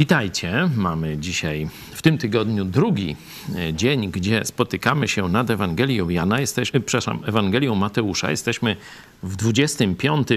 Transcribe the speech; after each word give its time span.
Witajcie. 0.00 0.70
Mamy 0.76 1.18
dzisiaj 1.18 1.68
w 1.92 2.02
tym 2.02 2.18
tygodniu 2.18 2.64
drugi 2.64 3.16
e, 3.56 3.74
dzień, 3.74 4.10
gdzie 4.10 4.44
spotykamy 4.44 5.08
się 5.08 5.28
nad 5.28 5.50
Ewangelią 5.50 6.08
Jana. 6.08 6.40
Jesteśmy, 6.40 6.80
przepraszam, 6.80 7.18
Ewangelią 7.26 7.74
Mateusza. 7.74 8.30
Jesteśmy 8.30 8.76
w 9.22 9.36
25 9.36 10.28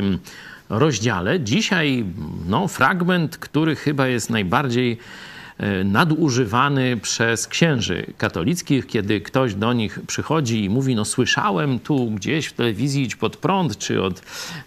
rozdziale. 0.70 1.40
Dzisiaj 1.40 2.06
no, 2.48 2.68
fragment, 2.68 3.38
który 3.38 3.76
chyba 3.76 4.08
jest 4.08 4.30
najbardziej 4.30 4.98
nadużywany 5.86 6.98
przez 6.98 7.48
księży 7.48 8.06
katolickich, 8.18 8.88
kiedy 8.88 9.22
ktoś 9.22 9.56
do 9.56 9.74
nich 9.74 10.00
przychodzi 10.08 10.64
i 10.64 10.70
mówi, 10.70 10.96
no 10.96 11.06
słyszałem 11.06 11.80
tu 11.80 12.12
gdzieś 12.12 12.46
w 12.46 12.54
telewizji 12.54 13.04
idź 13.04 13.16
pod 13.16 13.38
prąd, 13.38 13.78
czy 13.78 14.02
od 14.02 14.22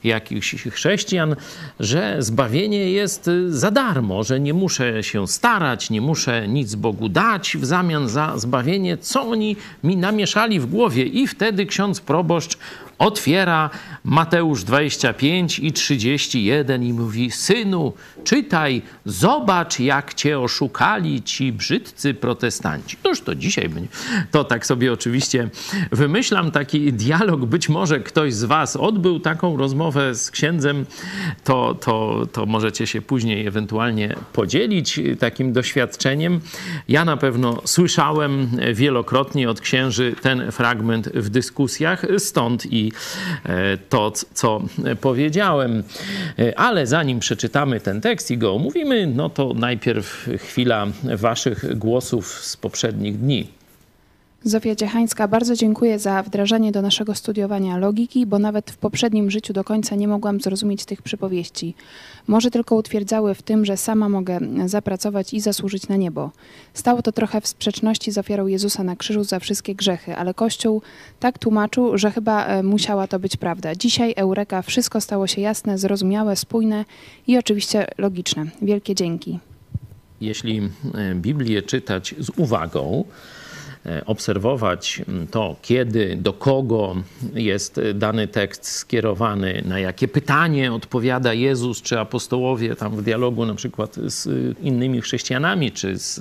jakichś 0.05 0.55
chrześcijan, 0.55 1.37
że 1.81 2.17
zbawienie 2.19 2.91
jest 2.91 3.31
za 3.49 3.71
darmo, 3.71 4.25
że 4.25 4.41
nie 4.41 4.55
muszę 4.55 5.03
się 5.03 5.29
starać, 5.29 5.91
nie 5.91 6.01
muszę 6.01 6.49
nic 6.49 6.75
Bogu 6.75 7.09
dać 7.09 7.57
w 7.57 7.65
zamian 7.65 8.09
za 8.09 8.39
zbawienie. 8.39 8.99
Co 8.99 9.23
oni 9.23 9.57
mi 9.85 9.97
namieszali 9.97 10.61
w 10.61 10.67
głowie? 10.67 11.05
I 11.05 11.27
wtedy 11.27 11.67
ksiądz 11.67 12.01
proboszcz 12.01 12.59
otwiera 12.99 13.71
Mateusz 14.05 14.65
25 14.65 15.59
i 15.59 15.73
31 15.73 16.83
i 16.83 16.93
mówi: 16.93 17.31
Synu, 17.31 17.93
czytaj, 18.25 18.83
zobacz, 19.05 19.81
jak 19.81 20.15
cię 20.15 20.41
oszukali 20.41 21.23
ci 21.23 21.53
brzydcy 21.53 22.15
protestanci. 22.15 22.97
Noż 23.05 23.21
to 23.21 23.35
dzisiaj. 23.35 23.71
To 24.31 24.45
tak 24.45 24.67
sobie 24.67 24.93
oczywiście 24.93 25.51
wymyślam 25.93 26.51
taki 26.51 26.93
dialog. 26.93 27.45
Być 27.45 27.69
może 27.69 28.01
ktoś 28.01 28.35
z 28.35 28.45
Was 28.45 28.77
odbył 28.77 29.21
taką 29.21 29.57
rozmowę 29.57 30.15
z 30.15 30.31
księdzem, 30.31 30.87
to, 31.45 31.75
to, 31.75 32.27
to 32.33 32.47
możecie 32.47 32.87
się 32.87 33.03
później 33.03 33.47
ewentualnie 33.47 34.17
podzielić 34.33 35.01
takim 35.19 35.53
doświadczeniem. 35.53 36.41
Ja 36.89 37.05
na 37.05 37.17
pewno 37.17 37.63
słyszałem 37.65 38.51
wielokrotnie 38.75 39.51
od 39.51 39.61
księży 39.61 40.15
ten 40.23 40.53
fragment 40.53 41.09
w 41.09 41.29
dyskusjach, 41.29 42.07
stąd 42.19 42.67
i 42.73 42.86
E, 43.47 43.77
to, 43.77 44.13
co 44.35 44.63
powiedziałem. 45.01 45.83
E, 46.39 46.59
ale 46.59 46.87
zanim 46.87 47.21
przeczytamy 47.21 47.81
ten 47.81 48.01
tekst 48.01 48.31
i 48.31 48.39
go 48.39 48.55
omówimy, 48.55 49.07
no 49.07 49.31
to 49.31 49.55
najpierw 49.55 50.29
chwila 50.39 50.87
Waszych 51.17 51.79
głosów 51.79 52.27
z 52.27 52.57
poprzednich 52.57 53.19
dni. 53.19 53.56
Zofia 54.47 54.77
Ciechańska, 54.77 55.29
bardzo 55.29 55.55
dziękuję 55.55 55.99
za 55.99 56.23
wdrażanie 56.23 56.73
do 56.73 56.83
naszego 56.83 57.15
studiowania 57.15 57.79
logiki, 57.79 58.27
bo 58.27 58.39
nawet 58.39 58.71
w 58.71 58.77
poprzednim 58.77 59.31
życiu 59.31 59.53
do 59.53 59.65
końca 59.65 59.97
nie 59.97 60.09
mogłam 60.09 60.41
zrozumieć 60.41 60.85
tych 60.85 61.03
przypowieści. 61.03 61.75
Może 62.27 62.51
tylko 62.51 62.77
utwierdzały 62.77 63.35
w 63.35 63.43
tym, 63.43 63.65
że 63.65 63.77
sama 63.77 64.09
mogę 64.09 64.39
zapracować 64.67 65.35
i 65.35 65.41
zasłużyć 65.41 65.89
na 65.89 65.97
niebo. 65.97 66.31
Stało 66.75 67.03
to 67.03 67.13
trochę 67.13 67.41
w 67.41 67.47
sprzeczności 67.47 68.13
z 68.13 68.19
ofiarą 68.19 68.47
Jezusa 68.47 68.85
na 68.85 68.97
krzyżu 68.97 69.25
za 69.25 69.39
wszystkie 69.39 69.75
grzechy, 69.75 70.17
ale 70.17 70.35
Kościół 70.35 70.83
tak 71.21 71.39
tłumaczył, 71.39 71.99
że 71.99 72.11
chyba 72.11 72.47
e, 72.47 72.63
musiała 72.63 73.07
to 73.07 73.19
być 73.19 73.37
prawda. 73.37 73.75
Dzisiaj 73.75 74.15
Eureka, 74.17 74.63
wszystko 74.63 75.01
stało 75.01 75.27
się 75.27 75.41
jasne, 75.41 75.79
zrozumiałe, 75.79 76.37
spójne 76.37 76.85
i 77.27 77.39
oczywiście 77.39 77.87
logiczne. 77.99 78.47
Wielkie 78.63 78.95
dzięki. 78.95 79.39
Jeśli 80.21 80.59
e, 80.95 81.15
Biblię 81.15 81.63
czytać 81.63 82.15
z 82.19 82.31
uwagą, 82.37 83.05
obserwować 84.07 85.03
to, 85.31 85.57
kiedy, 85.63 86.17
do 86.17 86.33
kogo 86.33 86.97
jest 87.35 87.81
dany 87.95 88.29
tekst 88.29 88.69
skierowany, 88.69 89.63
na 89.67 89.79
jakie 89.79 90.09
pytanie 90.09 90.73
odpowiada 90.73 91.35
Jezus 91.35 91.83
czy 91.83 92.01
apostołowie 92.01 92.77
tam 92.77 92.97
w 92.97 93.03
dialogu 93.03 93.47
na 93.47 93.55
przykład 93.55 93.95
z 93.95 94.29
innymi 94.63 95.01
chrześcijanami 95.01 95.73
czy 95.73 95.99
z 95.99 96.21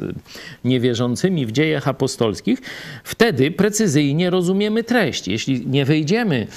niewierzącymi 0.64 1.46
w 1.46 1.52
dziejach 1.52 1.88
apostolskich, 1.88 2.62
wtedy 3.04 3.52
precyzyjnie 3.52 4.30
rozumiemy 4.30 4.84
treść. 4.84 5.28
Jeśli 5.28 5.68
nie 5.68 5.86
wejdziemy 5.86 6.36
e, 6.36 6.48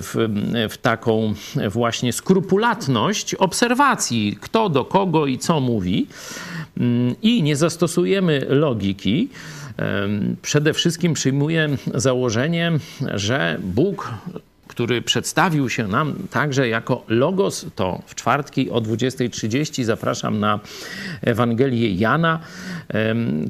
w, 0.00 0.14
w 0.70 0.78
taką 0.78 1.34
właśnie 1.70 2.12
skrupulatność 2.12 3.34
obserwacji, 3.34 4.38
kto 4.40 4.68
do 4.68 4.84
kogo 4.84 5.26
i 5.26 5.38
co 5.38 5.60
mówi, 5.60 6.06
i 7.22 7.42
nie 7.42 7.56
zastosujemy 7.56 8.46
logiki, 8.48 9.28
przede 10.42 10.72
wszystkim 10.72 11.14
przyjmuje 11.14 11.68
założenie, 11.94 12.72
że 13.14 13.58
Bóg 13.60 14.14
który 14.78 15.02
przedstawił 15.02 15.70
się 15.70 15.88
nam 15.88 16.14
także 16.30 16.68
jako 16.68 17.04
Logos, 17.08 17.66
to 17.74 18.02
w 18.06 18.14
czwartki 18.14 18.70
o 18.70 18.80
20.30 18.80 19.84
zapraszam 19.84 20.40
na 20.40 20.60
Ewangelię 21.22 21.94
Jana. 21.94 22.40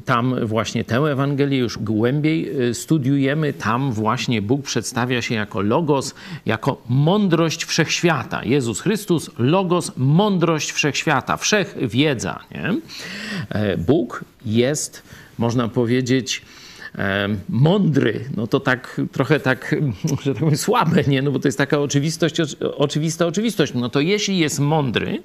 Tam 0.05 0.35
właśnie 0.47 0.83
tę 0.83 0.97
Ewangelię 0.97 1.57
już 1.57 1.77
głębiej 1.77 2.61
y, 2.69 2.73
studiujemy. 2.73 3.53
Tam 3.53 3.91
właśnie 3.91 4.41
Bóg 4.41 4.63
przedstawia 4.63 5.21
się 5.21 5.35
jako 5.35 5.61
Logos, 5.61 6.15
jako 6.45 6.81
mądrość 6.89 7.65
wszechświata. 7.65 8.43
Jezus 8.43 8.81
Chrystus, 8.81 9.29
Logos, 9.37 9.91
mądrość 9.97 10.71
wszechświata, 10.71 11.37
wszechwiedza. 11.37 12.39
Nie? 12.51 12.73
E, 13.49 13.77
Bóg 13.77 14.25
jest 14.45 15.03
można 15.39 15.67
powiedzieć, 15.67 16.41
mądry, 17.49 18.25
no 18.37 18.47
to 18.47 18.59
tak 18.59 19.01
trochę 19.11 19.39
tak, 19.39 19.75
że 20.23 20.33
tak 20.33 20.39
powiem, 20.39 20.57
słabe, 20.57 21.03
nie? 21.03 21.21
No 21.21 21.31
bo 21.31 21.39
to 21.39 21.47
jest 21.47 21.57
taka 21.57 21.79
oczywistość, 21.79 22.35
oczywista 22.77 23.25
oczywistość. 23.25 23.73
No 23.75 23.89
to 23.89 23.99
jeśli 23.99 24.37
jest 24.37 24.59
mądry, 24.59 25.23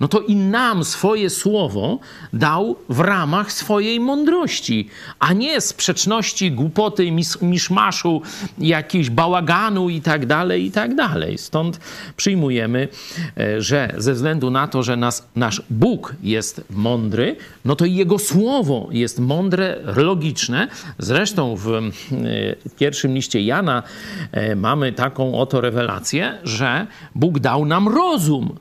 no 0.00 0.08
to 0.08 0.20
i 0.20 0.36
nam 0.36 0.84
swoje 0.84 1.30
słowo 1.30 1.98
dał 2.32 2.76
w 2.88 3.00
ramach 3.00 3.52
swojej 3.52 4.00
mądrości, 4.00 4.88
a 5.18 5.32
nie 5.32 5.60
sprzeczności, 5.60 6.52
głupoty, 6.52 7.10
mis, 7.10 7.42
miszmaszu, 7.42 8.22
jakichś 8.58 9.10
bałaganu 9.10 9.88
i 9.88 10.00
tak 10.00 10.26
dalej, 10.26 10.64
i 10.64 10.70
tak 10.70 10.94
dalej. 10.94 11.38
Stąd 11.38 11.80
przyjmujemy, 12.16 12.88
e, 13.36 13.62
że 13.62 13.94
ze 13.96 14.14
względu 14.14 14.50
na 14.50 14.68
to, 14.68 14.82
że 14.82 14.96
nas, 14.96 15.28
nasz 15.36 15.62
Bóg 15.70 16.14
jest 16.22 16.64
mądry, 16.70 17.36
no 17.64 17.76
to 17.76 17.84
i 17.84 17.94
Jego 17.94 18.18
słowo 18.18 18.88
jest 18.90 19.18
mądre, 19.18 19.78
logiczne, 19.96 20.68
Zresztą 21.06 21.56
w 21.56 21.68
e, 21.68 21.90
pierwszym 22.78 23.14
liście 23.14 23.40
Jana 23.40 23.82
e, 24.32 24.56
mamy 24.56 24.92
taką 24.92 25.38
oto 25.38 25.60
rewelację, 25.60 26.38
że 26.44 26.86
Bóg 27.14 27.38
dał 27.38 27.64
nam 27.64 27.88
rozum, 27.88 28.56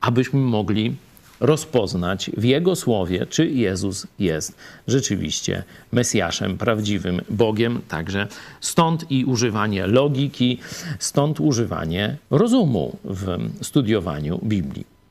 abyśmy 0.00 0.40
mogli 0.40 0.94
rozpoznać 1.40 2.30
w 2.36 2.44
Jego 2.44 2.76
słowie, 2.76 3.26
czy 3.26 3.46
Jezus 3.46 4.06
jest 4.18 4.56
rzeczywiście 4.88 5.62
Mesjaszem, 5.92 6.58
prawdziwym 6.58 7.20
Bogiem. 7.30 7.80
Także 7.88 8.28
stąd 8.60 9.10
i 9.10 9.24
używanie 9.24 9.86
logiki, 9.86 10.58
stąd 10.98 11.40
używanie 11.40 12.16
rozumu 12.30 12.96
w 13.04 13.50
studiowaniu 13.62 14.40
Biblii. 14.44 15.01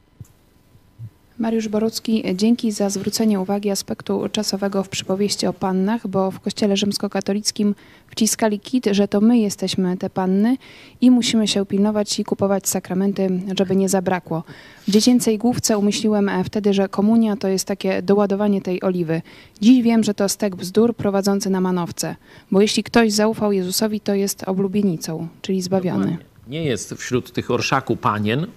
Mariusz 1.42 1.68
Borucki, 1.68 2.24
dzięki 2.36 2.72
za 2.72 2.90
zwrócenie 2.90 3.40
uwagi 3.40 3.70
aspektu 3.70 4.30
czasowego 4.32 4.84
w 4.84 4.90
przypowieści 4.90 5.48
o 5.48 5.54
pannach, 5.54 6.08
bo 6.08 6.32
w 6.32 6.40
kościele 6.40 6.78
rzymskokatolickim 6.78 7.76
wciskali 8.08 8.60
kit, 8.60 8.86
że 8.92 9.08
to 9.08 9.22
my 9.22 9.38
jesteśmy 9.38 9.98
te 9.98 10.10
panny 10.10 10.58
i 11.02 11.12
musimy 11.12 11.48
się 11.48 11.66
pilnować 11.66 12.20
i 12.20 12.24
kupować 12.24 12.68
sakramenty, 12.68 13.30
żeby 13.58 13.76
nie 13.76 13.90
zabrakło. 13.90 14.44
W 14.88 14.92
dziecięcej 14.92 15.38
główce 15.38 15.78
umyśliłem 15.78 16.32
wtedy, 16.44 16.74
że 16.74 16.90
komunia 16.90 17.36
to 17.38 17.48
jest 17.48 17.68
takie 17.68 18.02
doładowanie 18.02 18.62
tej 18.62 18.84
oliwy. 18.84 19.22
Dziś 19.62 19.84
wiem, 19.84 20.04
że 20.04 20.14
to 20.14 20.30
stek 20.30 20.56
bzdur 20.56 20.96
prowadzący 20.96 21.50
na 21.50 21.62
manowce, 21.62 22.16
bo 22.52 22.62
jeśli 22.62 22.84
ktoś 22.84 23.12
zaufał 23.12 23.52
Jezusowi, 23.52 24.00
to 24.00 24.14
jest 24.14 24.44
oblubienicą, 24.44 25.28
czyli 25.42 25.62
zbawiony. 25.62 26.18
Nie 26.48 26.64
jest 26.64 26.94
wśród 26.94 27.34
tych 27.34 27.52
orszaku 27.52 27.96
panien, 27.96 28.48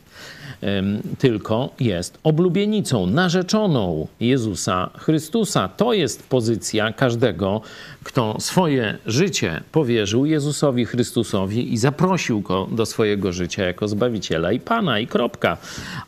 tylko 1.19 1.71
jest 1.81 2.19
oblubienicą, 2.23 3.07
narzeczoną 3.07 4.07
Jezusa 4.21 4.91
Chrystusa. 4.99 5.69
To 5.69 5.93
jest 5.93 6.29
pozycja 6.29 6.93
każdego, 6.93 7.61
kto 8.05 8.37
swoje 8.41 8.99
życie 9.07 9.63
powierzył 9.73 10.27
Jezusowi 10.27 10.85
Chrystusowi 10.85 11.73
i 11.73 11.77
zaprosił 11.77 12.41
go 12.41 12.69
do 12.73 12.87
swojego 12.87 13.33
życia 13.33 13.65
jako 13.65 13.89
Zbawiciela 13.89 14.53
i 14.53 14.61
Pana 14.61 14.99
i 14.99 15.07
kropka. 15.07 15.57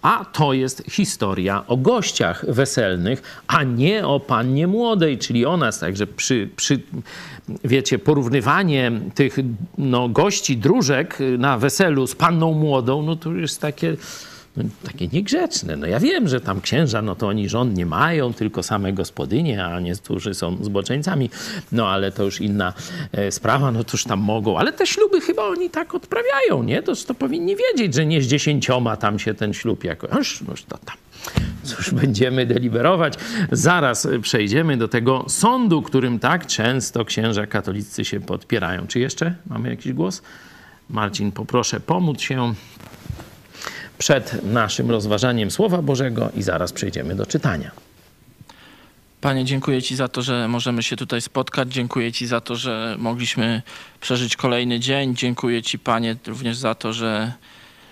A 0.03 0.25
to 0.33 0.53
jest 0.53 0.83
historia 0.91 1.65
o 1.67 1.77
gościach 1.77 2.45
weselnych, 2.49 3.43
a 3.47 3.63
nie 3.63 4.07
o 4.07 4.21
Pannie 4.21 4.67
Młodej, 4.67 5.19
czyli 5.19 5.47
o 5.47 5.57
nas. 5.57 5.79
Także 5.79 6.07
przy, 6.07 6.49
przy 6.57 6.81
wiecie, 7.65 7.99
porównywanie 7.99 8.93
tych 9.15 9.37
no, 9.79 10.09
gości, 10.09 10.57
dróżek 10.57 11.19
na 11.39 11.59
weselu 11.59 12.07
z 12.07 12.15
Panną 12.15 12.53
Młodą, 12.53 13.03
no 13.03 13.17
to 13.17 13.33
jest 13.33 13.61
takie 13.61 13.97
no, 14.57 14.65
takie 14.85 15.09
niegrzeczne. 15.09 15.77
No 15.77 15.87
ja 15.87 16.01
wiem, 16.01 16.29
że 16.29 16.41
tam 16.41 16.61
księża, 16.61 17.03
no 17.03 17.15
to 17.15 17.29
oni 17.29 17.49
rząd 17.49 17.77
nie 17.77 17.87
mają, 17.87 18.35
tylko 18.35 18.63
same 18.63 18.93
gospodynie, 18.93 19.65
a 19.65 19.81
niektórzy 19.81 20.35
są 20.35 20.65
zboczeńcami. 20.65 21.31
No 21.73 21.89
ale 21.89 22.13
to 22.13 22.25
już 22.25 22.41
inna 22.41 22.73
e, 23.13 23.33
sprawa, 23.33 23.73
no 23.73 23.85
toż 23.85 24.05
tam 24.05 24.21
mogą. 24.21 24.59
Ale 24.59 24.73
te 24.73 24.87
śluby 24.87 25.21
chyba 25.21 25.43
oni 25.43 25.71
tak 25.71 25.95
odprawiają, 25.95 26.63
nie? 26.63 26.83
To, 26.83 26.97
to 26.97 27.15
powinni 27.15 27.57
wiedzieć, 27.57 27.95
że 27.95 28.07
nie 28.07 28.23
z 28.23 28.27
dziesięcioma 28.27 28.97
tam 28.97 29.19
się 29.19 29.35
ten 29.35 29.55
ślub 29.55 29.85
jakoś, 29.85 30.41
no 30.41 30.55
to 30.69 30.79
tam 30.79 30.97
Cóż, 31.63 31.91
będziemy 31.91 32.47
deliberować. 32.47 33.15
Zaraz 33.53 34.09
przejdziemy 34.23 34.77
do 34.77 34.89
tego 34.89 35.25
sądu, 35.29 35.83
którym 35.83 36.19
tak 36.19 36.47
często 36.47 37.05
księża 37.05 37.47
katolicy 37.47 38.05
się 38.05 38.21
podpierają. 38.21 38.87
Czy 38.87 39.01
jeszcze 39.01 39.35
mamy 39.47 39.69
jakiś 39.71 39.93
głos? 39.93 40.23
Marcin, 40.91 41.33
poproszę 41.33 41.81
pomóc 41.81 42.21
się 42.21 42.55
przed 43.99 44.45
naszym 44.45 44.91
rozważaniem 44.91 45.51
Słowa 45.51 45.83
Bożego 45.83 46.31
i 46.37 46.43
zaraz 46.43 46.73
przejdziemy 46.73 47.15
do 47.15 47.27
czytania. 47.27 47.71
Panie, 49.21 49.45
dziękuję 49.45 49.83
Ci 49.83 49.97
za 49.97 50.09
to, 50.09 50.23
że 50.23 50.49
możemy 50.49 50.83
się 50.83 50.97
tutaj 50.97 51.21
spotkać. 51.21 51.73
Dziękuję 51.73 52.13
Ci 52.13 52.27
za 52.27 52.41
to, 52.41 52.57
że 52.57 52.97
mogliśmy 52.99 53.63
przeżyć 54.01 54.37
kolejny 54.37 54.81
dzień. 54.81 55.17
Dziękuję 55.17 55.63
Ci, 55.63 55.79
Panie, 55.79 56.17
również 56.27 56.57
za 56.57 56.75
to, 56.75 56.93
że 56.93 57.33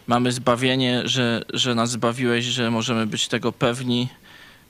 mamy 0.07 0.33
zbawienie, 0.33 1.03
że, 1.05 1.43
że 1.53 1.75
nas 1.75 1.91
zbawiłeś, 1.91 2.45
że 2.45 2.71
możemy 2.71 3.07
być 3.07 3.29
tego 3.29 3.53
pewni. 3.53 4.09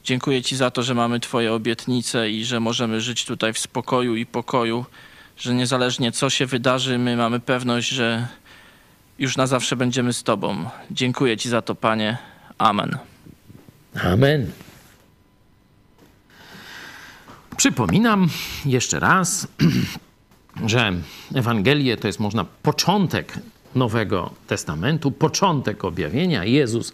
Dziękuję 0.04 0.42
Ci 0.42 0.56
za 0.56 0.70
to, 0.70 0.82
że 0.82 0.94
mamy 0.94 1.20
Twoje 1.20 1.52
obietnice 1.52 2.30
i 2.30 2.44
że 2.44 2.60
możemy 2.60 3.00
żyć 3.00 3.24
tutaj 3.24 3.52
w 3.52 3.58
spokoju 3.58 4.16
i 4.16 4.26
pokoju, 4.26 4.84
że 5.36 5.54
niezależnie 5.54 6.12
co 6.12 6.30
się 6.30 6.46
wydarzy, 6.46 6.98
my 6.98 7.16
mamy 7.16 7.40
pewność, 7.40 7.88
że 7.88 8.28
już 9.18 9.36
na 9.36 9.46
zawsze 9.46 9.76
będziemy 9.76 10.12
z 10.12 10.22
Tobą. 10.22 10.70
Dziękuję 10.90 11.36
Ci 11.36 11.48
za 11.48 11.62
to, 11.62 11.74
Panie. 11.74 12.18
Amen. 12.58 12.98
Amen. 14.04 14.50
Przypominam 17.56 18.28
jeszcze 18.64 19.00
raz, 19.00 19.48
że 20.66 20.92
Ewangelie 21.34 21.96
to 21.96 22.06
jest 22.06 22.20
można 22.20 22.44
początek 22.44 23.38
Nowego 23.74 24.30
Testamentu, 24.46 25.10
początek 25.10 25.84
objawienia. 25.84 26.44
Jezus 26.44 26.92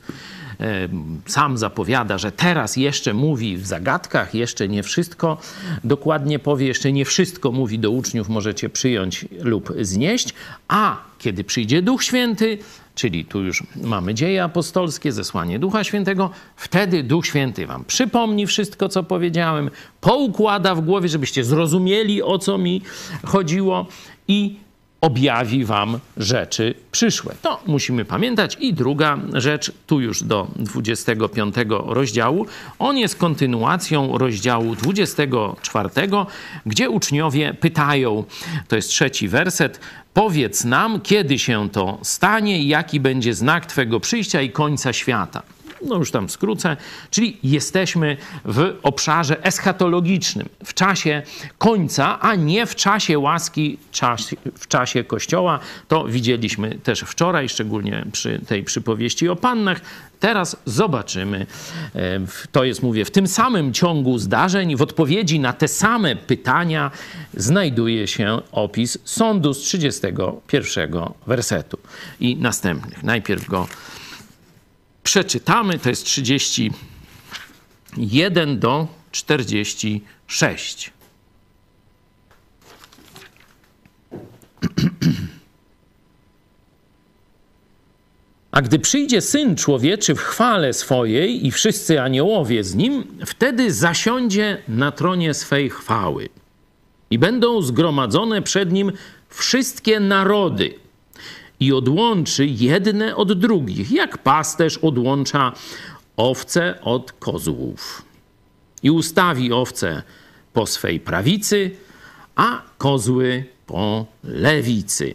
sam 1.27 1.59
zapowiada, 1.59 2.19
że 2.19 2.33
teraz 2.33 2.77
jeszcze 2.77 3.15
mówi 3.15 3.57
w 3.57 3.67
zagadkach, 3.67 4.35
jeszcze 4.35 4.69
nie 4.69 4.83
wszystko 4.83 5.39
dokładnie 5.85 6.39
powie, 6.39 6.67
jeszcze 6.67 6.93
nie 6.93 7.05
wszystko 7.05 7.53
mówi 7.53 7.79
do 7.79 7.91
uczniów, 7.91 8.29
możecie 8.29 8.69
przyjąć 8.69 9.25
lub 9.43 9.73
znieść, 9.81 10.35
a 10.69 10.97
kiedy 11.19 11.45
przyjdzie 11.45 11.83
Duch 11.83 12.05
Święty, 12.05 12.59
czyli 12.95 13.25
tu 13.25 13.43
już 13.43 13.63
mamy 13.77 14.15
dzieje 14.15 14.45
apostolskie, 14.45 15.13
zesłanie 15.13 15.59
Ducha 15.59 15.85
Świętego, 15.85 16.31
wtedy 16.57 17.03
Duch 17.03 17.27
Święty 17.27 17.67
wam 17.67 17.85
przypomni 17.85 18.47
wszystko, 18.47 18.89
co 18.89 19.03
powiedziałem, 19.03 19.71
poukłada 20.01 20.75
w 20.75 20.81
głowie, 20.81 21.09
żebyście 21.09 21.45
zrozumieli, 21.45 22.23
o 22.23 22.39
co 22.39 22.59
mi 22.59 22.83
chodziło 23.25 23.87
i 24.29 24.57
objawi 25.01 25.65
wam 25.65 25.99
rzeczy 26.17 26.75
przyszłe. 26.93 27.35
To 27.43 27.61
musimy 27.67 28.05
pamiętać. 28.05 28.57
I 28.61 28.75
druga 28.75 29.19
rzecz, 29.33 29.73
tu 29.87 30.01
już 30.01 30.23
do 30.23 30.47
25 30.57 31.55
rozdziału. 31.87 32.47
On 32.79 32.99
jest 32.99 33.17
kontynuacją 33.17 34.19
rozdziału 34.19 34.77
24, 34.77 35.89
gdzie 36.67 36.91
uczniowie 36.91 37.55
pytają, 37.55 38.25
to 38.69 38.77
jest 38.77 38.89
trzeci 38.89 39.29
werset, 39.29 39.81
powiedz 40.15 40.65
nam, 40.65 41.01
kiedy 41.01 41.39
się 41.39 41.71
to 41.71 41.99
stanie 42.03 42.63
i 42.63 42.69
jaki 42.69 43.01
będzie 43.01 43.35
znak 43.35 43.67
Twego 43.67 44.01
przyjścia 44.01 44.43
i 44.43 44.51
końca 44.51 44.93
świata 44.93 45.43
no 45.83 45.97
już 45.97 46.11
tam 46.11 46.31
skrócę, 46.31 46.77
czyli 47.11 47.39
jesteśmy 47.43 48.17
w 48.45 48.77
obszarze 48.83 49.45
eschatologicznym, 49.45 50.49
w 50.65 50.75
czasie 50.75 51.23
końca, 51.59 52.21
a 52.21 52.35
nie 52.35 52.67
w 52.67 52.75
czasie 52.75 53.19
łaski, 53.19 53.79
w 54.59 54.67
czasie 54.67 55.05
Kościoła. 55.05 55.59
To 55.89 56.05
widzieliśmy 56.05 56.75
też 56.75 57.01
wczoraj, 57.01 57.49
szczególnie 57.49 58.07
przy 58.13 58.41
tej 58.47 58.65
przypowieści 58.65 59.29
o 59.29 59.37
pannach. 59.37 59.81
Teraz 60.21 60.57
zobaczymy, 60.67 61.47
e, 61.95 62.21
to 62.53 62.65
jest, 62.65 62.83
mówię, 62.83 63.05
w 63.05 63.11
tym 63.11 63.27
samym 63.27 63.73
ciągu 63.73 64.19
zdarzeń, 64.19 64.77
w 64.77 64.83
odpowiedzi 64.83 65.41
na 65.41 65.53
te 65.53 65.69
same 65.69 66.17
pytania 66.17 66.91
znajduje 67.35 68.07
się 68.07 68.41
opis 68.53 68.99
sądu 69.05 69.55
z 69.55 69.59
31 69.59 70.93
wersetu 71.27 71.79
i 72.21 72.37
następnych. 72.37 73.03
Najpierw 73.03 73.49
go 73.49 73.69
przeczytamy, 75.03 75.79
to 75.79 75.89
jest 75.89 76.05
31 76.05 78.59
do 78.59 78.89
46. 79.13 80.91
A 88.53 88.63
gdy 88.63 88.79
przyjdzie 88.79 89.21
syn 89.21 89.57
człowieczy 89.57 90.15
w 90.15 90.21
chwale 90.21 90.73
swojej 90.73 91.47
i 91.47 91.51
wszyscy 91.51 92.01
aniołowie 92.01 92.65
z 92.65 92.75
nim, 92.75 93.05
wtedy 93.27 93.73
zasiądzie 93.73 94.63
na 94.69 94.93
tronie 94.93 95.35
swej 95.35 95.71
chwały. 95.71 96.29
I 97.11 97.19
będą 97.19 97.63
zgromadzone 97.63 98.43
przed 98.43 98.73
nim 98.73 98.93
wszystkie 99.29 100.01
narody 100.01 100.75
i 101.61 101.73
odłączy 101.73 102.47
jedne 102.47 103.17
od 103.17 103.33
drugich, 103.33 103.91
jak 103.91 104.19
pasterz 104.19 104.79
odłącza 104.79 105.53
owce 106.17 106.81
od 106.81 107.13
kozłów. 107.13 108.03
I 108.83 108.91
ustawi 108.91 109.53
owce 109.53 110.03
po 110.53 110.67
swej 110.67 111.01
prawicy, 111.01 111.71
a 112.37 112.63
kozły 112.79 113.45
po 113.67 114.07
lewicy. 114.25 115.15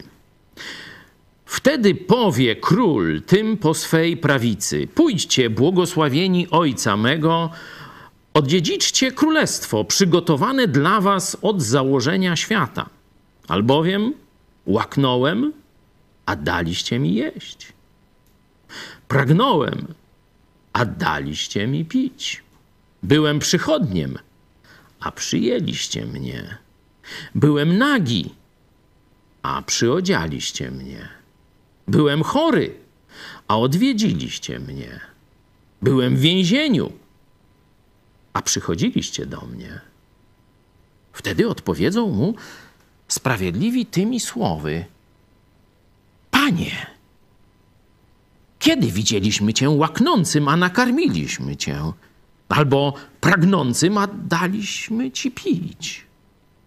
Wtedy 1.45 1.95
powie 1.95 2.55
król 2.55 3.21
tym 3.21 3.57
po 3.57 3.73
swej 3.73 4.17
prawicy: 4.17 4.87
Pójdźcie, 4.95 5.49
błogosławieni 5.49 6.47
ojca 6.51 6.97
mego, 6.97 7.49
odziedziczcie 8.33 9.11
królestwo 9.11 9.83
przygotowane 9.83 10.67
dla 10.67 11.01
was 11.01 11.37
od 11.41 11.61
założenia 11.61 12.35
świata. 12.35 12.89
Albowiem 13.47 14.13
łaknąłem, 14.65 15.53
a 16.25 16.35
daliście 16.35 16.99
mi 16.99 17.13
jeść. 17.15 17.73
Pragnąłem, 19.07 19.93
a 20.73 20.85
daliście 20.85 21.67
mi 21.67 21.85
pić. 21.85 22.43
Byłem 23.03 23.39
przychodniem, 23.39 24.17
a 24.99 25.11
przyjęliście 25.11 26.05
mnie. 26.05 26.57
Byłem 27.35 27.77
nagi, 27.77 28.33
a 29.41 29.61
przyodzialiście 29.61 30.71
mnie. 30.71 31.09
Byłem 31.87 32.23
chory, 32.23 32.75
a 33.47 33.57
odwiedziliście 33.57 34.59
mnie. 34.59 34.99
Byłem 35.81 36.15
w 36.15 36.19
więzieniu, 36.19 36.91
a 38.33 38.41
przychodziliście 38.41 39.25
do 39.25 39.41
mnie. 39.41 39.81
Wtedy 41.13 41.49
odpowiedzą 41.49 42.09
mu 42.09 42.35
sprawiedliwi 43.07 43.85
tymi 43.85 44.19
słowy: 44.19 44.85
Panie, 46.45 46.85
kiedy 48.59 48.87
widzieliśmy 48.87 49.53
Cię 49.53 49.69
łaknącym, 49.69 50.47
a 50.47 50.57
nakarmiliśmy 50.57 51.55
Cię? 51.55 51.77
Albo 52.49 52.93
pragnącym, 53.21 53.97
a 53.97 54.07
daliśmy 54.07 55.11
Ci 55.11 55.31
pić? 55.31 56.05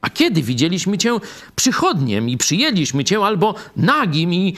A 0.01 0.11
kiedy 0.11 0.43
widzieliśmy 0.43 0.99
Cię 0.99 1.17
przychodniem 1.57 2.29
i 2.29 2.37
przyjęliśmy 2.37 3.05
Cię, 3.05 3.19
albo 3.19 3.55
nagim 3.77 4.35
i 4.35 4.55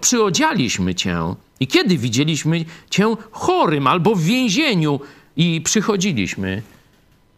przyodzialiśmy 0.00 0.94
Cię? 0.94 1.34
I 1.60 1.66
kiedy 1.66 1.98
widzieliśmy 1.98 2.64
Cię 2.90 3.14
chorym 3.30 3.86
albo 3.86 4.14
w 4.14 4.22
więzieniu 4.22 5.00
i 5.36 5.60
przychodziliśmy 5.60 6.62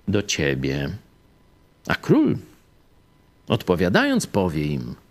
do 0.08 0.22
Ciebie? 0.22 0.90
A 1.86 1.94
król, 1.94 2.36
odpowiadając, 3.48 4.26
powie 4.26 4.66
im– 4.66 4.94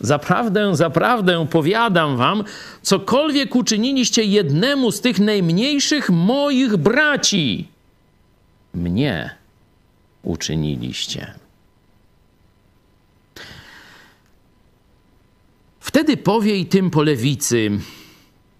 Zaprawdę, 0.00 0.76
zaprawdę 0.76 1.46
powiadam 1.50 2.16
wam, 2.16 2.44
cokolwiek 2.82 3.56
uczyniliście 3.56 4.24
jednemu 4.24 4.92
z 4.92 5.00
tych 5.00 5.18
najmniejszych 5.18 6.10
moich 6.10 6.76
braci, 6.76 7.68
mnie 8.74 9.30
uczyniliście. 10.22 11.34
Wtedy 15.80 16.16
powie 16.16 16.56
i 16.56 16.66
tym 16.66 16.90
po 16.90 17.02
lewicy: 17.02 17.70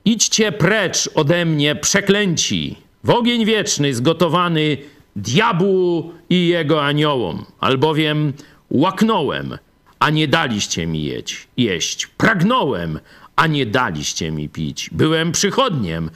Idźcie 0.05 0.53
precz 0.53 1.11
ode 1.15 1.45
mnie, 1.45 1.77
przeklęci, 1.77 2.77
w 3.05 3.11
ogień 3.11 3.45
wieczny 3.45 3.95
zgotowany 3.95 4.77
diabłu 5.17 6.13
i 6.31 6.47
jego 6.47 6.85
aniołom, 6.85 7.45
albowiem 7.61 8.33
łaknąłem 8.71 9.59
a 9.99 10.11
nie 10.11 10.29
daliście 10.29 10.87
mi 10.87 11.05
jeść, 11.05 11.49
jeść. 11.57 12.07
Pragnąłem, 12.07 13.01
a 13.37 13.47
nie 13.47 13.67
daliście 13.67 14.31
mi 14.31 14.49
pić. 14.49 14.91
Byłem 14.93 15.33
przychodniem, 15.33 16.11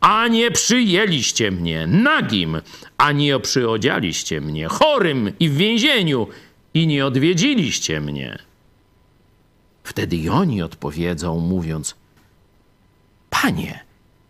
a 0.00 0.28
nie 0.28 0.50
przyjęliście 0.50 1.50
mnie. 1.50 1.86
Nagim, 1.86 2.60
a 2.98 3.12
nie 3.12 3.40
przyodzialiście 3.40 4.40
mnie. 4.40 4.68
Chorym 4.68 5.32
i 5.40 5.48
w 5.48 5.56
więzieniu, 5.56 6.26
i 6.74 6.86
nie 6.86 7.06
odwiedziliście 7.06 8.00
mnie. 8.00 8.38
Wtedy 9.84 10.16
i 10.16 10.28
oni 10.28 10.62
odpowiedzą, 10.62 11.38
mówiąc: 11.38 11.94
Panie, 13.30 13.80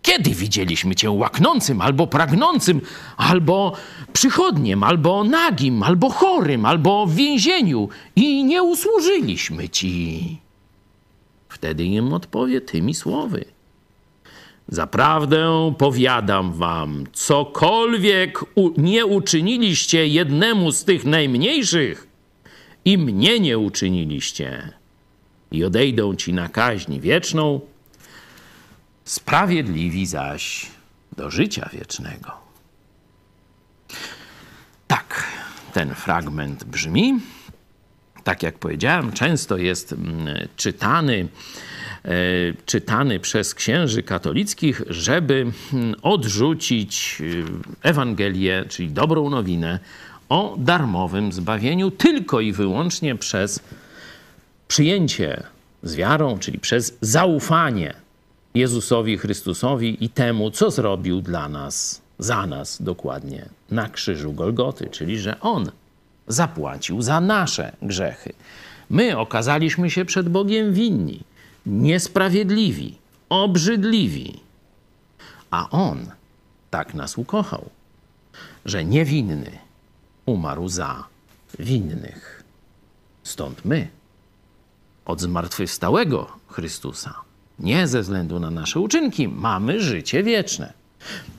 Kiedy 0.08 0.30
widzieliśmy 0.30 0.94
cię 0.94 1.10
łaknącym, 1.10 1.80
albo 1.80 2.06
pragnącym, 2.06 2.80
albo 3.16 3.72
przychodniem, 4.12 4.84
albo 4.84 5.24
nagim, 5.24 5.82
albo 5.82 6.10
chorym, 6.10 6.64
albo 6.64 7.06
w 7.06 7.14
więzieniu 7.14 7.88
i 8.16 8.44
nie 8.44 8.62
usłużyliśmy 8.62 9.68
ci? 9.68 10.38
Wtedy 11.48 11.84
im 11.84 12.12
odpowie 12.12 12.60
tymi 12.60 12.94
słowy. 12.94 13.44
Zaprawdę 14.68 15.74
powiadam 15.78 16.52
wam, 16.52 17.04
cokolwiek 17.12 18.44
nie 18.76 19.06
uczyniliście 19.06 20.06
jednemu 20.06 20.72
z 20.72 20.84
tych 20.84 21.04
najmniejszych, 21.04 22.08
i 22.84 22.98
mnie 22.98 23.40
nie 23.40 23.58
uczyniliście. 23.58 24.72
I 25.52 25.64
odejdą 25.64 26.14
ci 26.16 26.32
na 26.32 26.48
kaźń 26.48 27.00
wieczną, 27.00 27.60
sprawiedliwi 29.08 30.06
zaś 30.06 30.66
do 31.16 31.30
życia 31.30 31.68
wiecznego. 31.72 32.32
Tak, 34.86 35.24
ten 35.72 35.94
fragment 35.94 36.64
brzmi. 36.64 37.20
Tak 38.24 38.42
jak 38.42 38.58
powiedziałem, 38.58 39.12
często 39.12 39.56
jest 39.56 39.92
mm, 39.92 40.48
czytany, 40.56 41.28
e, 42.04 42.10
czytany 42.66 43.20
przez 43.20 43.54
księży 43.54 44.02
katolickich, 44.02 44.82
żeby 44.86 45.46
mm, 45.72 45.94
odrzucić 46.02 47.22
e, 47.82 47.88
Ewangelię, 47.88 48.64
czyli 48.68 48.88
dobrą 48.88 49.30
nowinę 49.30 49.78
o 50.28 50.56
darmowym 50.58 51.32
zbawieniu 51.32 51.90
tylko 51.90 52.40
i 52.40 52.52
wyłącznie 52.52 53.16
przez 53.16 53.60
przyjęcie 54.68 55.42
z 55.82 55.94
wiarą, 55.94 56.38
czyli 56.38 56.58
przez 56.58 56.98
zaufanie 57.00 58.07
Jezusowi 58.58 59.18
Chrystusowi 59.18 60.04
i 60.04 60.08
temu, 60.08 60.50
co 60.50 60.70
zrobił 60.70 61.20
dla 61.20 61.48
nas, 61.48 62.02
za 62.18 62.46
nas 62.46 62.82
dokładnie 62.82 63.48
na 63.70 63.88
krzyżu 63.88 64.32
Golgoty, 64.32 64.88
czyli 64.90 65.18
że 65.18 65.40
On 65.40 65.70
zapłacił 66.28 67.02
za 67.02 67.20
nasze 67.20 67.76
grzechy. 67.82 68.32
My 68.90 69.18
okazaliśmy 69.18 69.90
się 69.90 70.04
przed 70.04 70.28
Bogiem 70.28 70.72
winni, 70.72 71.20
niesprawiedliwi, 71.66 72.98
obrzydliwi, 73.28 74.40
a 75.50 75.70
On 75.70 76.10
tak 76.70 76.94
nas 76.94 77.18
ukochał, 77.18 77.70
że 78.64 78.84
niewinny 78.84 79.50
umarł 80.26 80.68
za 80.68 81.04
winnych. 81.58 82.44
Stąd 83.22 83.64
my 83.64 83.88
od 85.04 85.20
zmartwychwstałego 85.20 86.26
Chrystusa, 86.48 87.27
nie 87.58 87.88
ze 87.88 88.02
względu 88.02 88.40
na 88.40 88.50
nasze 88.50 88.80
uczynki, 88.80 89.28
mamy 89.28 89.80
życie 89.80 90.22
wieczne. 90.22 90.72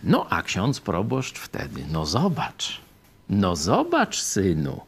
No 0.04 0.28
a 0.30 0.42
ksiądz 0.42 0.80
proboszcz 0.80 1.40
wtedy, 1.40 1.84
no 1.92 2.06
zobacz, 2.06 2.82
no 3.30 3.56
zobacz, 3.56 4.22
synu, 4.22 4.82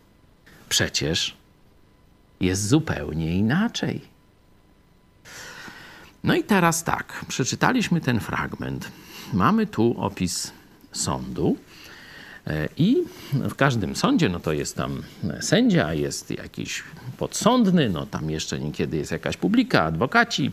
przecież 0.69 1.35
jest 2.39 2.67
zupełnie 2.67 3.35
inaczej. 3.35 4.01
No 6.23 6.35
i 6.35 6.43
teraz 6.43 6.83
tak, 6.83 7.25
przeczytaliśmy 7.27 8.01
ten 8.01 8.19
fragment. 8.19 8.91
Mamy 9.33 9.67
tu 9.67 9.95
opis 9.97 10.51
sądu. 10.91 11.57
I 12.77 12.97
w 13.33 13.55
każdym 13.55 13.95
sądzie, 13.95 14.29
no 14.29 14.39
to 14.39 14.53
jest 14.53 14.75
tam 14.75 15.03
sędzia, 15.39 15.93
jest 15.93 16.31
jakiś 16.31 16.83
podsądny, 17.17 17.89
no 17.89 18.05
tam 18.05 18.29
jeszcze 18.29 18.59
niekiedy 18.59 18.97
jest 18.97 19.11
jakaś 19.11 19.37
publika, 19.37 19.83
adwokaci, 19.83 20.51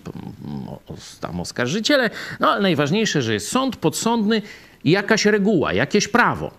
tam 1.20 1.40
oskarżyciele, 1.40 2.10
no 2.40 2.50
ale 2.50 2.62
najważniejsze, 2.62 3.22
że 3.22 3.34
jest 3.34 3.48
sąd 3.48 3.76
podsądny 3.76 4.42
i 4.84 4.90
jakaś 4.90 5.24
reguła, 5.24 5.72
jakieś 5.72 6.08
prawo, 6.08 6.50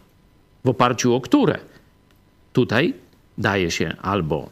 w 0.63 0.69
oparciu 0.69 1.15
o 1.15 1.21
które 1.21 1.59
tutaj 2.53 2.93
daje 3.37 3.71
się 3.71 3.95
albo 4.01 4.49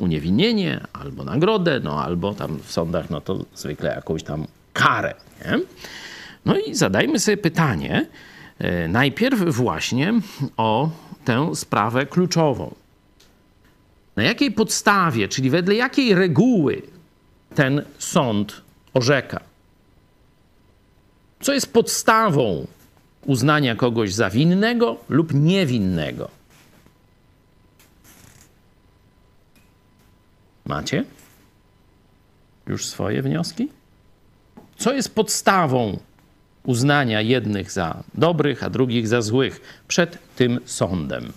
uniewinnienie, 0.00 0.80
albo 0.92 1.24
nagrodę, 1.24 1.80
no 1.80 2.04
albo 2.04 2.34
tam 2.34 2.58
w 2.58 2.72
sądach, 2.72 3.10
no 3.10 3.20
to 3.20 3.44
zwykle 3.54 3.94
jakąś 3.94 4.22
tam 4.22 4.46
karę, 4.72 5.14
nie? 5.44 5.60
No 6.44 6.58
i 6.58 6.74
zadajmy 6.74 7.18
sobie 7.18 7.36
pytanie, 7.36 8.06
najpierw 8.88 9.40
właśnie 9.40 10.12
o 10.56 10.90
tę 11.24 11.56
sprawę 11.56 12.06
kluczową. 12.06 12.74
Na 14.16 14.22
jakiej 14.22 14.52
podstawie, 14.52 15.28
czyli 15.28 15.50
wedle 15.50 15.74
jakiej 15.74 16.14
reguły 16.14 16.82
ten 17.54 17.84
sąd 17.98 18.62
orzeka? 18.94 19.40
Co 21.40 21.52
jest 21.52 21.72
podstawą 21.72 22.66
uznania 23.26 23.76
kogoś 23.76 24.14
za 24.14 24.30
winnego 24.30 24.96
lub 25.08 25.34
niewinnego? 25.34 26.30
Macie 30.64 31.04
już 32.66 32.86
swoje 32.86 33.22
wnioski? 33.22 33.68
Co 34.76 34.92
jest 34.92 35.14
podstawą 35.14 35.98
uznania 36.64 37.20
jednych 37.20 37.72
za 37.72 38.02
dobrych, 38.14 38.64
a 38.64 38.70
drugich 38.70 39.08
za 39.08 39.22
złych 39.22 39.82
przed 39.88 40.18
tym 40.36 40.60
sądem. 40.64 41.32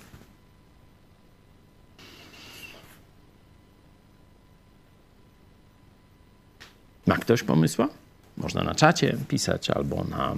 Ma 7.07 7.17
ktoś 7.17 7.43
pomysła? 7.43 7.89
Można 8.37 8.63
na 8.63 8.75
czacie 8.75 9.17
pisać 9.27 9.69
albo 9.69 10.03
na 10.03 10.35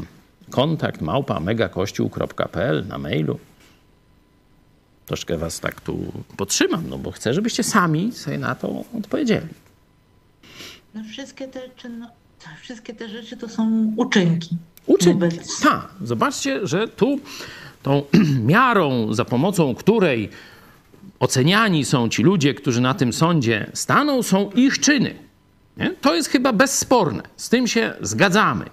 kontakt 0.50 1.02
małpa 1.02 1.40
megakościół.pl 1.40 2.88
na 2.88 2.98
mailu. 2.98 3.40
Troszkę 5.06 5.38
was 5.38 5.60
tak 5.60 5.82
tu 5.82 6.12
podtrzymam, 6.38 6.90
no 6.90 6.98
bo 6.98 7.12
chcę, 7.12 7.34
żebyście 7.34 7.64
sami 7.64 8.12
sobie 8.12 8.38
na 8.38 8.56
to 8.56 8.84
odpowiedzieli. 8.98 9.48
No 10.94 11.04
wszystkie 11.12 11.48
te, 11.48 11.70
czynno, 11.70 12.08
wszystkie 12.62 12.94
te 12.94 13.10
rzeczy 13.10 13.38
to 13.38 13.50
są 13.50 13.94
uczynki. 13.98 14.58
Uczynki. 14.88 15.40
Tak, 15.64 15.88
zobaczcie, 16.02 16.68
że 16.68 16.88
tu 16.88 17.20
tą 17.84 18.04
miarą, 18.54 19.14
za 19.14 19.26
pomocą 19.26 19.76
której 19.76 20.30
oceniani 21.20 21.86
są 21.86 22.10
ci 22.10 22.24
ludzie, 22.24 22.54
którzy 22.54 22.82
na 22.82 22.94
tym 22.94 23.14
sądzie 23.14 23.72
staną, 23.74 24.24
są 24.24 24.52
ich 24.52 24.80
czyny. 24.80 25.16
Nie? 25.78 25.94
To 26.02 26.16
jest 26.16 26.30
chyba 26.30 26.54
bezsporne. 26.54 27.24
Z 27.38 27.50
tym 27.50 27.68
się 27.68 27.94
zgadzamy. 28.02 28.66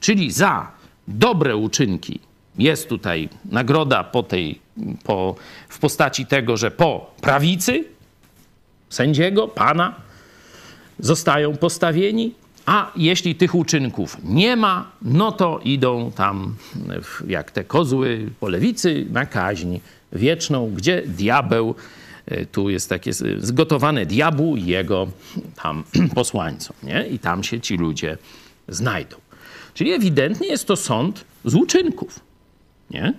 Czyli 0.00 0.32
za 0.32 0.70
dobre 1.08 1.56
uczynki 1.56 2.20
jest 2.58 2.88
tutaj 2.88 3.28
nagroda 3.44 4.04
po 4.04 4.22
tej, 4.22 4.60
po, 5.04 5.36
w 5.68 5.78
postaci 5.78 6.26
tego, 6.26 6.56
że 6.56 6.70
po 6.70 7.10
prawicy 7.20 7.84
sędziego, 8.90 9.48
pana, 9.48 9.94
zostają 10.98 11.56
postawieni, 11.56 12.34
a 12.66 12.92
jeśli 12.96 13.34
tych 13.34 13.54
uczynków 13.54 14.16
nie 14.24 14.56
ma, 14.56 14.90
no 15.02 15.32
to 15.32 15.60
idą 15.64 16.12
tam 16.12 16.54
jak 17.28 17.50
te 17.50 17.64
kozły 17.64 18.30
po 18.40 18.48
lewicy 18.48 19.06
na 19.10 19.26
kaźń 19.26 19.78
wieczną, 20.12 20.70
gdzie 20.70 21.02
diabeł, 21.06 21.74
e, 22.26 22.46
tu 22.46 22.70
jest 22.70 22.88
takie 22.88 23.12
zgotowane 23.38 24.06
diabłu 24.06 24.56
i 24.56 24.66
jego 24.66 25.08
tam 25.62 25.84
posłańcom, 26.14 26.76
nie? 26.82 27.06
I 27.06 27.18
tam 27.18 27.44
się 27.44 27.60
ci 27.60 27.76
ludzie 27.76 28.18
znajdą. 28.68 29.16
Czyli 29.74 29.92
ewidentnie 29.92 30.48
jest 30.48 30.66
to 30.66 30.76
sąd 30.76 31.24
z 31.44 31.54
uczynków, 31.54 32.20
nie? 32.90 33.14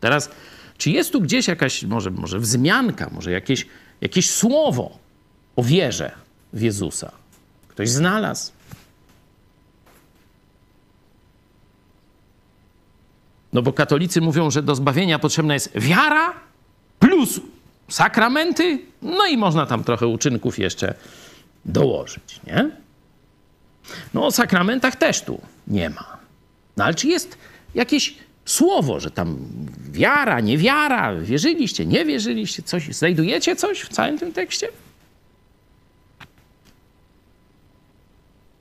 Teraz, 0.00 0.30
czy 0.78 0.90
jest 0.90 1.12
tu 1.12 1.20
gdzieś 1.20 1.48
jakaś, 1.48 1.82
może, 1.82 2.10
może 2.10 2.38
wzmianka, 2.38 3.10
może 3.12 3.30
jakieś, 3.30 3.66
jakieś 4.00 4.30
słowo 4.30 4.98
o 5.56 5.62
wierze 5.62 6.12
w 6.52 6.62
Jezusa? 6.62 7.12
Ktoś 7.70 7.90
znalazł. 7.90 8.52
No 13.52 13.62
bo 13.62 13.72
katolicy 13.72 14.20
mówią, 14.20 14.50
że 14.50 14.62
do 14.62 14.74
zbawienia 14.74 15.18
potrzebna 15.18 15.54
jest 15.54 15.70
wiara 15.74 16.34
plus 16.98 17.40
sakramenty, 17.88 18.78
no 19.02 19.26
i 19.26 19.36
można 19.36 19.66
tam 19.66 19.84
trochę 19.84 20.06
uczynków 20.06 20.58
jeszcze 20.58 20.94
dołożyć, 21.64 22.40
nie? 22.46 22.70
No 24.14 24.26
o 24.26 24.30
sakramentach 24.32 24.96
też 24.96 25.22
tu 25.22 25.40
nie 25.66 25.90
ma. 25.90 26.18
No 26.76 26.84
ale 26.84 26.94
czy 26.94 27.08
jest 27.08 27.38
jakieś 27.74 28.14
słowo, 28.44 29.00
że 29.00 29.10
tam 29.10 29.38
wiara, 29.90 30.40
niewiara, 30.40 31.14
wierzyliście, 31.14 31.86
nie 31.86 32.04
wierzyliście, 32.04 32.62
coś, 32.62 32.88
znajdujecie 32.88 33.56
coś 33.56 33.80
w 33.80 33.88
całym 33.88 34.18
tym 34.18 34.32
tekście? 34.32 34.68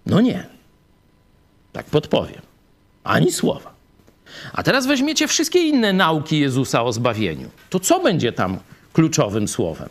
No 0.10 0.22
nie. 0.22 0.46
Tak 1.74 1.86
podpowiem. 1.86 2.42
Ani 3.04 3.32
słowa. 3.32 3.74
A 4.54 4.64
teraz 4.64 4.88
weźmiecie 4.88 5.28
wszystkie 5.28 5.60
inne 5.68 5.94
nauki 5.94 6.40
Jezusa 6.40 6.84
o 6.84 6.94
zbawieniu. 6.94 7.50
To 7.70 7.80
co 7.80 8.00
będzie 8.00 8.32
tam 8.32 8.58
kluczowym 8.94 9.48
słowem? 9.48 9.90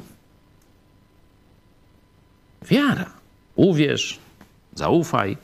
Wiara. 2.63 3.11
Uwierz, 3.57 4.19
zaufaj, 4.75 5.37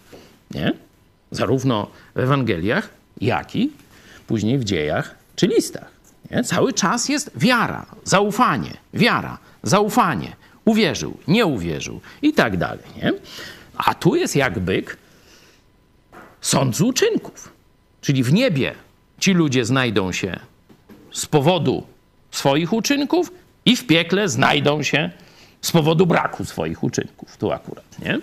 nie? 0.51 0.73
zarówno 1.31 1.91
w 2.15 2.19
Ewangeliach, 2.19 2.89
jak 3.21 3.57
i 3.57 3.71
później 4.27 4.59
w 4.59 4.65
dziejach 4.65 5.15
czy 5.37 5.47
listach. 5.47 5.91
Nie? 6.31 6.45
Cały 6.45 6.73
czas 6.73 7.09
jest 7.09 7.31
wiara, 7.37 7.87
zaufanie, 8.05 8.71
wiara, 8.95 9.39
zaufanie. 9.63 10.37
Uwierzył, 10.65 11.19
nie 11.29 11.47
uwierzył 11.47 12.01
i 12.23 12.33
tak 12.33 12.57
dalej. 12.57 12.85
Nie? 12.97 13.13
A 13.77 13.95
tu 13.95 14.17
jest 14.17 14.37
jak 14.37 14.59
byk 14.59 14.97
sąd 16.41 16.77
z 16.77 16.81
uczynków. 16.81 17.53
Czyli 18.01 18.23
w 18.23 18.33
niebie 18.33 18.75
ci 19.19 19.33
ludzie 19.33 19.65
znajdą 19.65 20.13
się 20.13 20.41
z 21.13 21.27
powodu 21.27 21.87
swoich 22.31 22.73
uczynków 22.73 23.33
i 23.65 23.77
w 23.77 23.87
piekle 23.87 24.29
znajdą 24.29 24.83
się 24.83 25.11
z 25.61 25.73
powodu 25.73 26.07
braku 26.07 26.45
swoich 26.45 26.83
uczynków. 26.83 27.37
Tu 27.37 27.53
akurat, 27.53 27.99
nie? 27.99 28.21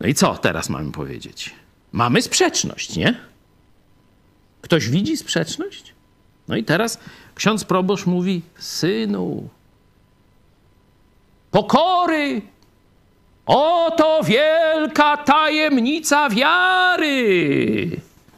No 0.00 0.08
i 0.08 0.14
co 0.14 0.34
teraz 0.34 0.68
mamy 0.68 0.92
powiedzieć? 0.92 1.54
Mamy 1.92 2.22
sprzeczność, 2.22 2.96
nie? 2.96 3.20
Ktoś 4.60 4.88
widzi 4.88 5.16
sprzeczność? 5.16 5.94
No 6.48 6.56
i 6.56 6.64
teraz 6.64 6.98
ksiądz 7.34 7.64
proboszcz 7.64 8.06
mówi: 8.06 8.42
Synu, 8.58 9.48
pokory, 11.50 12.42
oto 13.46 14.20
wielka 14.24 15.16
tajemnica 15.16 16.28
wiary. 16.30 17.90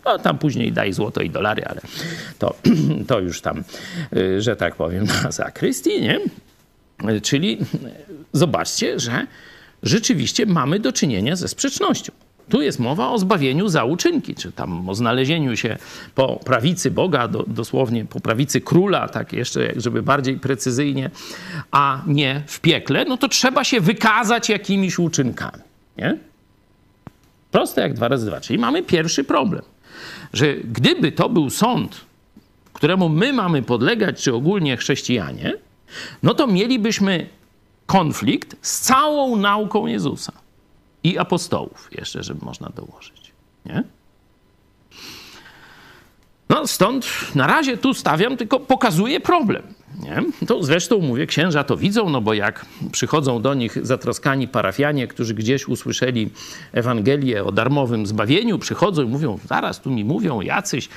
No 0.05 0.19
tam 0.19 0.39
później 0.39 0.73
daj 0.73 0.93
złoto 0.93 1.21
i 1.21 1.31
dolary, 1.31 1.65
ale 1.65 1.81
to, 2.39 2.55
to 3.09 3.21
już 3.21 3.41
tam, 3.41 3.65
y, 4.17 4.41
że 4.41 4.57
tak 4.57 4.75
powiem, 4.75 5.07
na 5.25 5.31
zakrystii, 5.31 6.03
nie? 6.03 6.21
Czyli 7.23 7.59
zobaczcie, 8.33 9.01
że 9.01 9.27
rzeczywiście 9.83 10.47
mamy 10.47 10.81
do 10.81 10.93
czynienia 10.93 11.37
ze 11.37 11.49
sprzecznością. 11.49 12.13
Tu 12.49 12.63
jest 12.63 12.79
mowa 12.79 13.11
o 13.11 13.19
zbawieniu 13.19 13.69
za 13.69 13.85
uczynki, 13.85 14.35
czy 14.35 14.53
tam 14.53 14.89
o 14.89 14.95
znalezieniu 14.95 15.57
się 15.57 15.77
po 16.15 16.37
prawicy 16.37 16.91
Boga, 16.91 17.29
do, 17.29 17.45
dosłownie 17.47 18.05
po 18.05 18.21
prawicy 18.21 18.61
króla, 18.61 19.09
tak 19.09 19.33
jeszcze, 19.33 19.73
żeby 19.77 20.03
bardziej 20.03 20.39
precyzyjnie, 20.39 21.11
a 21.71 22.03
nie 22.07 22.43
w 22.47 22.61
piekle, 22.61 23.05
no 23.05 23.17
to 23.17 23.29
trzeba 23.29 23.65
się 23.65 23.81
wykazać 23.81 24.49
jakimiś 24.49 24.99
uczynkami. 24.99 25.63
Nie? 25.97 26.17
Proste 27.51 27.81
jak 27.81 27.95
dwa 27.95 28.09
razy 28.09 28.27
dwa. 28.27 28.41
Czyli 28.41 28.59
mamy 28.59 28.83
pierwszy 28.83 29.25
problem, 29.25 29.63
że 30.33 30.55
gdyby 30.55 31.13
to 31.13 31.29
był 31.29 31.51
sąd, 31.51 32.01
któremu 32.73 33.09
my 33.09 33.33
mamy 33.33 33.63
podlegać, 33.63 34.23
czy 34.23 34.35
ogólnie 34.35 34.77
chrześcijanie, 34.77 35.55
no 36.23 36.35
to 36.35 36.47
mielibyśmy 36.47 37.27
konflikt 37.87 38.57
z 38.63 38.81
całą 38.81 39.37
nauką 39.37 39.87
Jezusa 39.87 40.44
i 41.05 41.19
apostołów, 41.19 41.89
jeszcze, 41.93 42.23
żeby 42.23 42.45
można 42.45 42.69
dołożyć. 42.69 43.33
Nie? 43.67 43.85
No 46.49 46.67
stąd 46.67 47.07
na 47.35 47.47
razie 47.47 47.77
tu 47.77 47.95
stawiam, 47.95 48.37
tylko 48.37 48.61
pokazuję 48.61 49.21
problem. 49.21 49.75
Nie? 50.01 50.47
To 50.47 50.63
zresztą 50.63 50.99
mówię, 50.99 51.27
księża 51.27 51.65
to 51.65 51.77
widzą, 51.77 52.09
no 52.09 52.21
bo 52.21 52.35
jak 52.35 52.67
przychodzą 52.93 53.43
do 53.43 53.55
nich 53.55 53.87
zatroskani 53.87 54.49
parafianie, 54.49 55.07
którzy 55.07 55.35
gdzieś 55.35 55.69
usłyszeli 55.69 56.31
Ewangelię 56.73 57.45
o 57.45 57.53
darmowym 57.53 58.07
zbawieniu, 58.07 58.59
przychodzą 58.59 59.03
i 59.03 59.07
mówią, 59.07 59.39
zaraz 59.49 59.81
tu 59.81 59.91
mi 59.91 60.05
mówią 60.05 60.41
jacyś, 60.41 60.89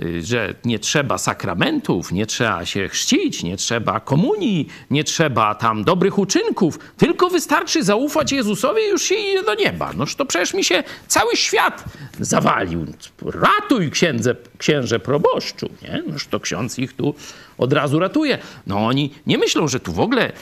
y, 0.00 0.22
że 0.22 0.54
nie 0.64 0.78
trzeba 0.78 1.18
sakramentów, 1.18 2.12
nie 2.12 2.26
trzeba 2.26 2.64
się 2.64 2.88
chrzcić, 2.88 3.42
nie 3.42 3.56
trzeba 3.56 4.00
komunii, 4.00 4.68
nie 4.90 5.04
trzeba 5.04 5.54
tam 5.54 5.84
dobrych 5.84 6.18
uczynków, 6.18 6.78
tylko 6.96 7.30
wystarczy 7.30 7.82
zaufać 7.84 8.32
Jezusowi 8.32 8.82
i 8.82 8.90
już 8.90 9.02
się 9.02 9.14
idzie 9.14 9.42
do 9.42 9.54
nieba. 9.54 9.92
Noż 9.92 10.14
to 10.14 10.24
przecież 10.24 10.54
mi 10.54 10.64
się 10.64 10.82
cały 11.08 11.36
świat 11.36 11.84
zawalił. 12.20 12.86
Ratuj 13.22 13.90
księdze, 13.90 14.36
księże 14.58 14.98
proboszczu, 14.98 15.68
nie? 15.82 16.02
Noż 16.06 16.26
to 16.26 16.40
ksiądz 16.40 16.78
ich 16.78 16.92
tu 16.92 17.14
od 17.58 17.72
razu 17.72 17.98
ratuje. 17.98 18.38
No 18.66 18.86
oni 18.86 19.10
nie 19.26 19.38
myślą, 19.38 19.68
że 19.68 19.80
tu 19.80 19.92
w 19.92 20.00
ogóle 20.00 20.32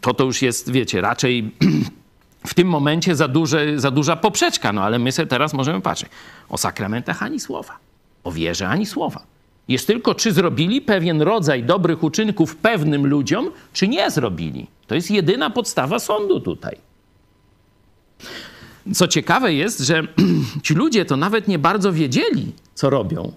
to 0.00 0.14
to 0.14 0.24
już 0.24 0.42
jest, 0.42 0.70
wiecie, 0.70 1.00
raczej 1.00 1.50
w 2.50 2.54
tym 2.54 2.68
momencie 2.68 3.16
za, 3.16 3.28
duże, 3.28 3.80
za 3.80 3.90
duża 3.90 4.16
poprzeczka. 4.16 4.72
No 4.72 4.82
ale 4.82 4.98
my 4.98 5.12
sobie 5.12 5.26
teraz 5.26 5.54
możemy 5.54 5.80
patrzeć. 5.80 6.08
O 6.48 6.58
sakramentach 6.58 7.22
ani 7.22 7.40
słowa. 7.40 7.76
O 8.24 8.32
wierze 8.32 8.68
ani 8.68 8.86
słowa. 8.86 9.22
Jest 9.68 9.86
tylko, 9.86 10.14
czy 10.14 10.32
zrobili 10.32 10.80
pewien 10.80 11.22
rodzaj 11.22 11.64
dobrych 11.64 12.02
uczynków 12.02 12.56
pewnym 12.56 13.06
ludziom, 13.06 13.50
czy 13.72 13.88
nie 13.88 14.10
zrobili. 14.10 14.66
To 14.86 14.94
jest 14.94 15.10
jedyna 15.10 15.50
podstawa 15.50 15.98
sądu 15.98 16.40
tutaj. 16.40 16.76
Co 18.94 19.08
ciekawe 19.08 19.54
jest, 19.54 19.80
że 19.80 20.02
ci 20.64 20.74
ludzie 20.74 21.04
to 21.04 21.16
nawet 21.16 21.48
nie 21.48 21.58
bardzo 21.58 21.92
wiedzieli, 21.92 22.52
co 22.74 22.90
robią. 22.90 23.32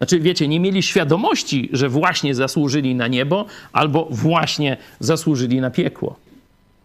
Znaczy, 0.00 0.20
wiecie, 0.20 0.48
nie 0.48 0.60
mieli 0.60 0.82
świadomości, 0.82 1.68
że 1.72 1.88
właśnie 1.88 2.34
zasłużyli 2.34 2.94
na 2.94 3.08
niebo 3.08 3.46
albo 3.72 4.08
właśnie 4.10 4.76
zasłużyli 5.00 5.60
na 5.60 5.70
piekło. 5.70 6.16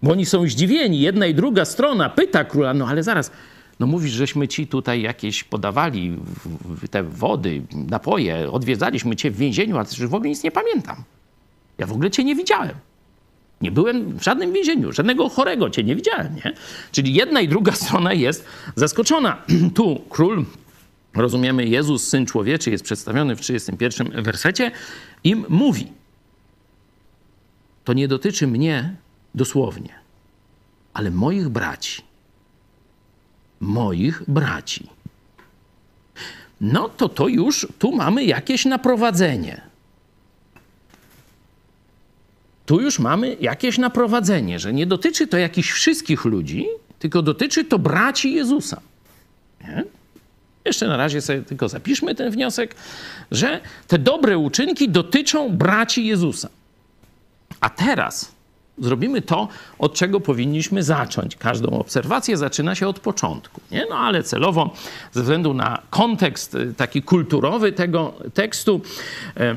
Bo 0.04 0.12
oni 0.12 0.26
są 0.26 0.48
zdziwieni. 0.48 1.00
Jedna 1.00 1.26
i 1.26 1.34
druga 1.34 1.66
strona 1.66 2.10
pyta 2.10 2.44
króla, 2.44 2.74
no 2.74 2.88
ale 2.88 3.04
zaraz, 3.04 3.32
no 3.80 3.88
mówisz, 3.88 4.12
żeśmy 4.12 4.48
ci 4.48 4.68
tutaj 4.68 5.02
jakieś 5.02 5.44
podawali 5.44 6.18
te 6.92 7.04
wody, 7.04 7.62
napoje, 7.90 8.52
odwiedzaliśmy 8.52 9.16
cię 9.16 9.32
w 9.32 9.38
więzieniu, 9.38 9.78
ale 9.78 10.08
w 10.08 10.14
ogóle 10.14 10.30
nic 10.30 10.44
nie 10.44 10.52
pamiętam. 10.52 11.04
Ja 11.78 11.88
w 11.88 11.92
ogóle 11.92 12.12
cię 12.12 12.24
nie 12.24 12.36
widziałem. 12.36 12.76
Nie 13.62 13.72
byłem 13.72 14.18
w 14.18 14.24
żadnym 14.24 14.54
więzieniu, 14.54 14.92
żadnego 14.92 15.30
chorego 15.30 15.70
cię 15.70 15.84
nie 15.84 15.96
widziałem, 15.96 16.36
nie? 16.36 16.54
Czyli 16.92 17.14
jedna 17.14 17.42
i 17.42 17.48
druga 17.48 17.72
strona 17.82 18.14
jest 18.14 18.46
zaskoczona. 18.76 19.38
tu 19.76 20.02
król 20.10 20.46
rozumiemy, 21.16 21.66
Jezus, 21.66 22.08
Syn 22.08 22.26
Człowieczy, 22.26 22.72
jest 22.72 22.84
przedstawiony 22.84 23.36
w 23.36 23.42
31 23.42 24.24
wersecie, 24.24 24.72
im 25.24 25.46
mówi. 25.50 25.88
To 27.84 27.94
nie 27.94 28.08
dotyczy 28.08 28.48
mnie 28.48 28.96
dosłownie, 29.36 29.94
ale 30.94 31.12
moich 31.12 31.50
braci. 31.50 32.02
Moich 33.60 34.24
braci. 34.28 34.90
No 36.62 36.90
to 36.90 37.10
to 37.10 37.28
już 37.28 37.68
tu 37.80 37.96
mamy 37.96 38.24
jakieś 38.24 38.66
naprowadzenie. 38.66 39.62
Tu 42.66 42.82
już 42.82 43.00
mamy 43.00 43.38
jakieś 43.40 43.78
naprowadzenie, 43.78 44.60
że 44.60 44.74
nie 44.74 44.86
dotyczy 44.86 45.28
to 45.28 45.38
jakichś 45.38 45.72
wszystkich 45.72 46.26
ludzi, 46.26 46.68
tylko 47.00 47.22
dotyczy 47.22 47.66
to 47.66 47.80
braci 47.80 48.34
Jezusa. 48.34 48.82
Nie? 49.62 49.84
Jeszcze 50.66 50.88
na 50.88 50.98
razie 50.98 51.22
sobie 51.22 51.42
tylko 51.42 51.70
zapiszmy 51.70 52.16
ten 52.16 52.32
wniosek, 52.32 52.76
że 53.32 53.62
te 53.88 54.00
dobre 54.00 54.38
uczynki 54.38 54.90
dotyczą 54.90 55.50
braci 55.58 56.06
Jezusa. 56.06 56.50
A 57.60 57.70
teraz 57.70 58.36
zrobimy 58.78 59.22
to, 59.22 59.48
od 59.80 59.94
czego 59.94 60.20
powinniśmy 60.20 60.84
zacząć. 60.84 61.36
Każdą 61.36 61.70
obserwację 61.70 62.38
zaczyna 62.38 62.76
się 62.76 62.88
od 62.88 63.00
początku. 63.00 63.62
Nie? 63.72 63.86
No 63.90 63.96
ale 63.98 64.24
celowo, 64.24 64.74
ze 65.12 65.22
względu 65.22 65.54
na 65.54 65.82
kontekst 65.90 66.56
y, 66.56 66.74
taki 66.74 67.02
kulturowy 67.02 67.72
tego 67.72 68.14
tekstu, 68.34 68.82
e, 69.38 69.56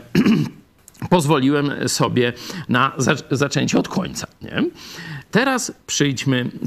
pozwoliłem 1.11 1.89
sobie 1.89 2.33
na 2.69 2.93
zaczęcie 3.31 3.79
od 3.79 3.89
końca. 3.89 4.27
Nie? 4.43 4.65
Teraz 5.31 5.73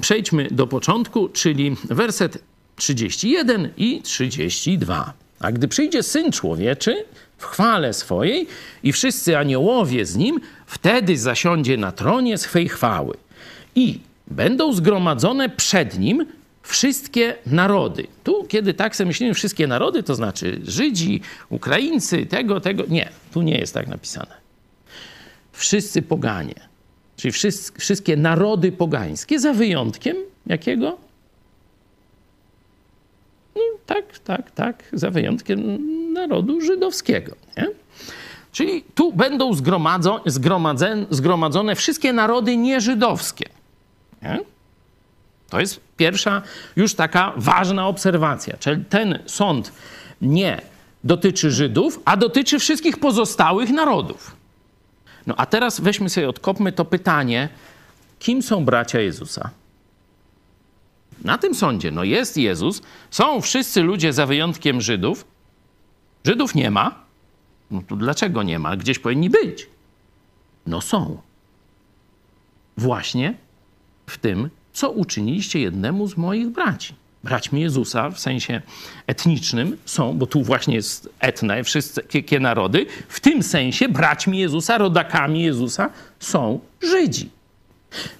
przejdźmy 0.01 0.47
do 0.51 0.67
początku, 0.67 1.29
czyli 1.29 1.75
werset 1.89 2.43
31 2.81 3.69
i 3.77 4.01
32. 4.01 5.13
A 5.39 5.51
gdy 5.51 5.67
przyjdzie 5.67 6.03
Syn 6.03 6.31
Człowieczy 6.31 7.05
w 7.37 7.45
chwale 7.45 7.93
swojej 7.93 8.47
i 8.83 8.91
wszyscy 8.91 9.37
aniołowie 9.37 10.05
z 10.05 10.15
Nim, 10.15 10.39
wtedy 10.65 11.17
zasiądzie 11.17 11.77
na 11.77 11.91
tronie 11.91 12.37
swej 12.37 12.69
chwały. 12.69 13.17
I 13.75 13.99
będą 14.27 14.73
zgromadzone 14.73 15.49
przed 15.49 15.99
Nim 15.99 16.25
wszystkie 16.61 17.35
narody. 17.45 18.07
Tu, 18.23 18.43
kiedy 18.43 18.73
tak 18.73 18.95
sobie 18.95 19.07
myślimy, 19.07 19.33
wszystkie 19.33 19.67
narody, 19.67 20.03
to 20.03 20.15
znaczy 20.15 20.61
Żydzi, 20.63 21.21
Ukraińcy, 21.49 22.25
tego, 22.25 22.61
tego. 22.61 22.83
Nie, 22.89 23.09
tu 23.33 23.41
nie 23.41 23.57
jest 23.57 23.73
tak 23.73 23.87
napisane. 23.87 24.33
Wszyscy 25.51 26.01
poganie, 26.01 26.55
czyli 27.15 27.33
wszystkie 27.77 28.17
narody 28.17 28.71
pogańskie, 28.71 29.39
za 29.39 29.53
wyjątkiem 29.53 30.17
jakiego? 30.47 31.10
Tak, 33.85 34.19
tak, 34.19 34.51
tak, 34.51 34.83
za 34.93 35.11
wyjątkiem 35.11 35.79
narodu 36.13 36.61
żydowskiego. 36.61 37.35
Nie? 37.57 37.67
Czyli 38.51 38.83
tu 38.95 39.13
będą 39.13 39.53
zgromadzone 41.09 41.75
wszystkie 41.75 42.13
narody 42.13 42.57
nieżydowskie. 42.57 43.45
Nie? 44.21 44.39
To 45.49 45.59
jest 45.59 45.79
pierwsza 45.97 46.41
już 46.75 46.93
taka 46.93 47.33
ważna 47.37 47.87
obserwacja. 47.87 48.57
Czyli 48.57 48.85
ten 48.85 49.19
sąd 49.25 49.71
nie 50.21 50.61
dotyczy 51.03 51.51
Żydów, 51.51 51.99
a 52.05 52.17
dotyczy 52.17 52.59
wszystkich 52.59 52.99
pozostałych 52.99 53.69
narodów. 53.69 54.35
No 55.27 55.33
a 55.37 55.45
teraz 55.45 55.79
weźmy 55.79 56.09
sobie, 56.09 56.29
odkopmy 56.29 56.71
to 56.71 56.85
pytanie, 56.85 57.49
kim 58.19 58.41
są 58.41 58.65
bracia 58.65 58.99
Jezusa? 58.99 59.49
Na 61.23 61.37
tym 61.37 61.55
sądzie, 61.55 61.91
no 61.91 62.03
jest 62.03 62.37
Jezus, 62.37 62.81
są 63.11 63.41
wszyscy 63.41 63.81
ludzie 63.81 64.13
za 64.13 64.25
wyjątkiem 64.25 64.81
Żydów. 64.81 65.25
Żydów 66.25 66.55
nie 66.55 66.71
ma. 66.71 67.03
No 67.71 67.81
to 67.87 67.95
dlaczego 67.95 68.43
nie 68.43 68.59
ma? 68.59 68.77
Gdzieś 68.77 68.99
powinni 68.99 69.29
być. 69.29 69.67
No 70.67 70.81
są. 70.81 71.21
Właśnie 72.77 73.33
w 74.07 74.17
tym, 74.17 74.49
co 74.73 74.91
uczyniliście 74.91 75.59
jednemu 75.59 76.07
z 76.07 76.17
moich 76.17 76.49
braci. 76.49 76.95
Braćmi 77.23 77.61
Jezusa 77.61 78.09
w 78.09 78.19
sensie 78.19 78.61
etnicznym 79.07 79.77
są, 79.85 80.17
bo 80.17 80.27
tu 80.27 80.43
właśnie 80.43 80.75
jest 80.75 81.09
etne, 81.19 81.63
wszystkie 81.63 82.39
narody. 82.39 82.85
W 83.07 83.19
tym 83.19 83.43
sensie 83.43 83.89
braćmi 83.89 84.39
Jezusa, 84.39 84.77
rodakami 84.77 85.43
Jezusa 85.43 85.89
są 86.19 86.59
Żydzi. 86.81 87.29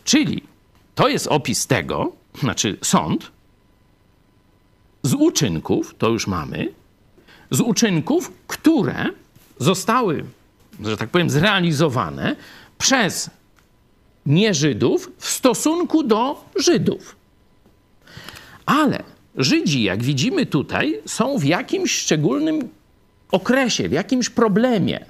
Czyli 0.03 0.43
to 0.95 1.07
jest 1.07 1.27
opis 1.27 1.67
tego, 1.67 2.11
znaczy 2.39 2.77
sąd 2.81 3.31
z 5.03 5.13
uczynków, 5.13 5.95
to 5.97 6.09
już 6.09 6.27
mamy, 6.27 6.73
z 7.51 7.59
uczynków, 7.59 8.31
które 8.47 9.05
zostały, 9.59 10.25
że 10.83 10.97
tak 10.97 11.09
powiem, 11.09 11.29
zrealizowane 11.29 12.35
przez 12.77 13.29
nie-Żydów 14.25 15.11
w 15.17 15.29
stosunku 15.29 16.03
do 16.03 16.45
Żydów. 16.55 17.15
Ale 18.65 19.03
Żydzi, 19.35 19.83
jak 19.83 20.03
widzimy 20.03 20.45
tutaj, 20.45 21.01
są 21.05 21.37
w 21.37 21.43
jakimś 21.43 21.91
szczególnym 21.91 22.69
okresie, 23.31 23.89
w 23.89 23.91
jakimś 23.91 24.29
problemie. 24.29 25.05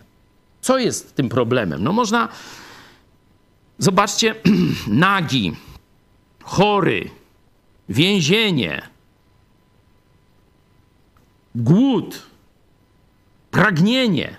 Co 0.62 0.78
jest 0.78 1.16
tym 1.16 1.30
problemem? 1.30 1.84
No 1.84 1.94
można, 1.94 2.30
zobaczcie, 3.80 4.36
nagi, 4.88 5.54
chory, 6.44 7.10
więzienie, 7.90 8.82
głód, 11.56 12.24
pragnienie, 13.52 14.38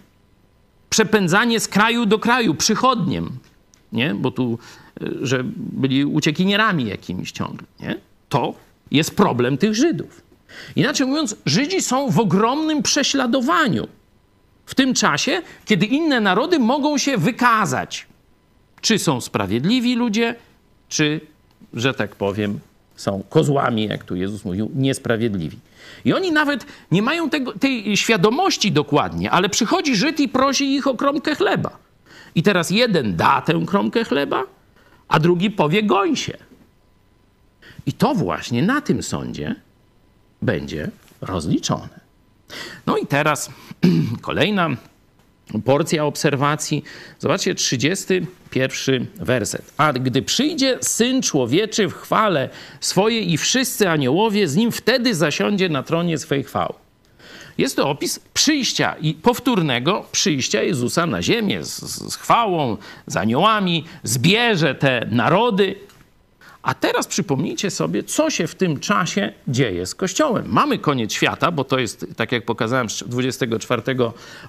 przepędzanie 0.90 1.60
z 1.60 1.68
kraju 1.68 2.06
do 2.06 2.18
kraju 2.18 2.54
przychodniem, 2.54 3.30
nie? 3.92 4.14
bo 4.14 4.30
tu, 4.30 4.58
e, 5.00 5.26
że 5.26 5.44
byli 5.56 6.04
uciekinierami 6.04 6.86
jakimiś 6.86 7.32
ciągle. 7.32 7.66
Nie? 7.80 7.98
To 8.28 8.54
jest 8.90 9.16
problem 9.16 9.58
tych 9.58 9.74
Żydów. 9.74 10.22
Inaczej 10.76 11.06
mówiąc, 11.06 11.36
Żydzi 11.46 11.82
są 11.82 12.10
w 12.10 12.18
ogromnym 12.18 12.82
prześladowaniu 12.82 13.88
w 14.66 14.74
tym 14.74 14.94
czasie, 14.94 15.42
kiedy 15.64 15.86
inne 15.86 16.20
narody 16.20 16.58
mogą 16.58 16.98
się 16.98 17.18
wykazać, 17.18 18.06
czy 18.80 18.98
są 18.98 19.20
sprawiedliwi 19.20 19.94
ludzie, 19.94 20.34
czy, 20.88 21.20
że 21.74 21.94
tak 21.94 22.16
powiem, 22.16 22.60
są 22.96 23.22
kozłami, 23.30 23.88
jak 23.88 24.04
tu 24.04 24.16
Jezus 24.16 24.44
mówił, 24.44 24.70
niesprawiedliwi. 24.74 25.58
I 26.04 26.12
oni 26.12 26.32
nawet 26.32 26.66
nie 26.90 27.02
mają 27.02 27.30
tego, 27.30 27.52
tej 27.52 27.96
świadomości 27.96 28.72
dokładnie, 28.72 29.30
ale 29.30 29.48
przychodzi 29.48 29.96
Żyd 29.96 30.20
i 30.20 30.28
prosi 30.28 30.74
ich 30.74 30.86
o 30.86 30.94
kromkę 30.94 31.34
chleba. 31.34 31.78
I 32.34 32.42
teraz 32.42 32.70
jeden 32.70 33.16
da 33.16 33.40
tę 33.40 33.62
kromkę 33.66 34.04
chleba, 34.04 34.44
a 35.08 35.20
drugi 35.20 35.50
powie 35.50 35.82
goń 35.82 36.16
się. 36.16 36.36
I 37.86 37.92
to 37.92 38.14
właśnie 38.14 38.62
na 38.62 38.80
tym 38.80 39.02
sądzie 39.02 39.54
będzie 40.42 40.90
rozliczone. 41.20 42.00
No 42.86 42.96
i 42.96 43.06
teraz 43.06 43.50
kolejna 44.20 44.70
porcja 45.64 46.04
obserwacji. 46.04 46.84
Zobaczcie, 47.18 47.54
31 47.54 49.06
werset. 49.16 49.72
A 49.76 49.92
gdy 49.92 50.22
przyjdzie 50.22 50.78
Syn 50.80 51.22
Człowieczy 51.22 51.88
w 51.88 51.94
chwale 51.94 52.48
swojej 52.80 53.32
i 53.32 53.38
wszyscy 53.38 53.88
aniołowie 53.88 54.48
z 54.48 54.56
Nim, 54.56 54.72
wtedy 54.72 55.14
zasiądzie 55.14 55.68
na 55.68 55.82
tronie 55.82 56.18
swej 56.18 56.44
chwały. 56.44 56.74
Jest 57.58 57.76
to 57.76 57.88
opis 57.88 58.20
przyjścia 58.34 58.94
i 59.00 59.14
powtórnego 59.14 60.06
przyjścia 60.12 60.62
Jezusa 60.62 61.06
na 61.06 61.22
ziemię 61.22 61.64
z, 61.64 61.80
z 62.12 62.16
chwałą, 62.16 62.76
z 63.06 63.16
aniołami, 63.16 63.84
zbierze 64.02 64.74
te 64.74 65.08
narody, 65.10 65.74
a 66.62 66.74
teraz 66.74 67.06
przypomnijcie 67.06 67.70
sobie, 67.70 68.02
co 68.02 68.30
się 68.30 68.46
w 68.46 68.54
tym 68.54 68.80
czasie 68.80 69.32
dzieje 69.48 69.86
z 69.86 69.94
Kościołem. 69.94 70.44
Mamy 70.48 70.78
koniec 70.78 71.12
świata, 71.12 71.50
bo 71.50 71.64
to 71.64 71.78
jest, 71.78 72.06
tak 72.16 72.32
jak 72.32 72.44
pokazałem 72.44 72.90
z 72.90 73.04
24 73.06 73.82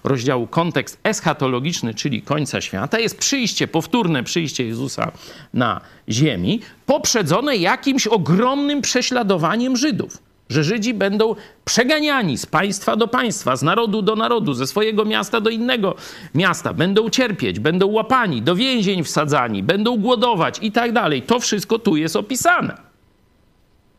rozdziału, 0.04 0.48
kontekst 0.48 1.00
eschatologiczny, 1.04 1.94
czyli 1.94 2.22
końca 2.22 2.62
świata. 2.62 3.00
Jest 3.00 3.18
przyjście, 3.18 3.68
powtórne 3.68 4.24
przyjście 4.24 4.66
Jezusa 4.66 5.12
na 5.54 5.82
ziemi, 6.10 6.62
poprzedzone 6.86 7.58
jakimś 7.58 8.08
ogromnym 8.08 8.82
prześladowaniem 8.82 9.78
Żydów 9.78 10.33
że 10.50 10.64
Żydzi 10.64 10.94
będą 10.94 11.36
przeganiani 11.66 12.38
z 12.38 12.46
państwa 12.46 12.96
do 12.96 13.08
państwa, 13.08 13.56
z 13.56 13.64
narodu 13.64 14.02
do 14.02 14.16
narodu, 14.16 14.54
ze 14.54 14.68
swojego 14.68 15.06
miasta 15.06 15.42
do 15.42 15.50
innego 15.50 15.96
miasta, 16.36 16.74
będą 16.74 17.10
cierpieć, 17.10 17.60
będą 17.60 17.88
łapani, 17.88 18.42
do 18.42 18.56
więzień 18.56 19.04
wsadzani, 19.04 19.64
będą 19.64 19.98
głodować 19.98 20.60
i 20.62 20.72
tak 20.72 20.92
dalej. 20.92 21.22
To 21.22 21.40
wszystko 21.40 21.80
tu 21.80 21.98
jest 21.98 22.16
opisane. 22.16 22.78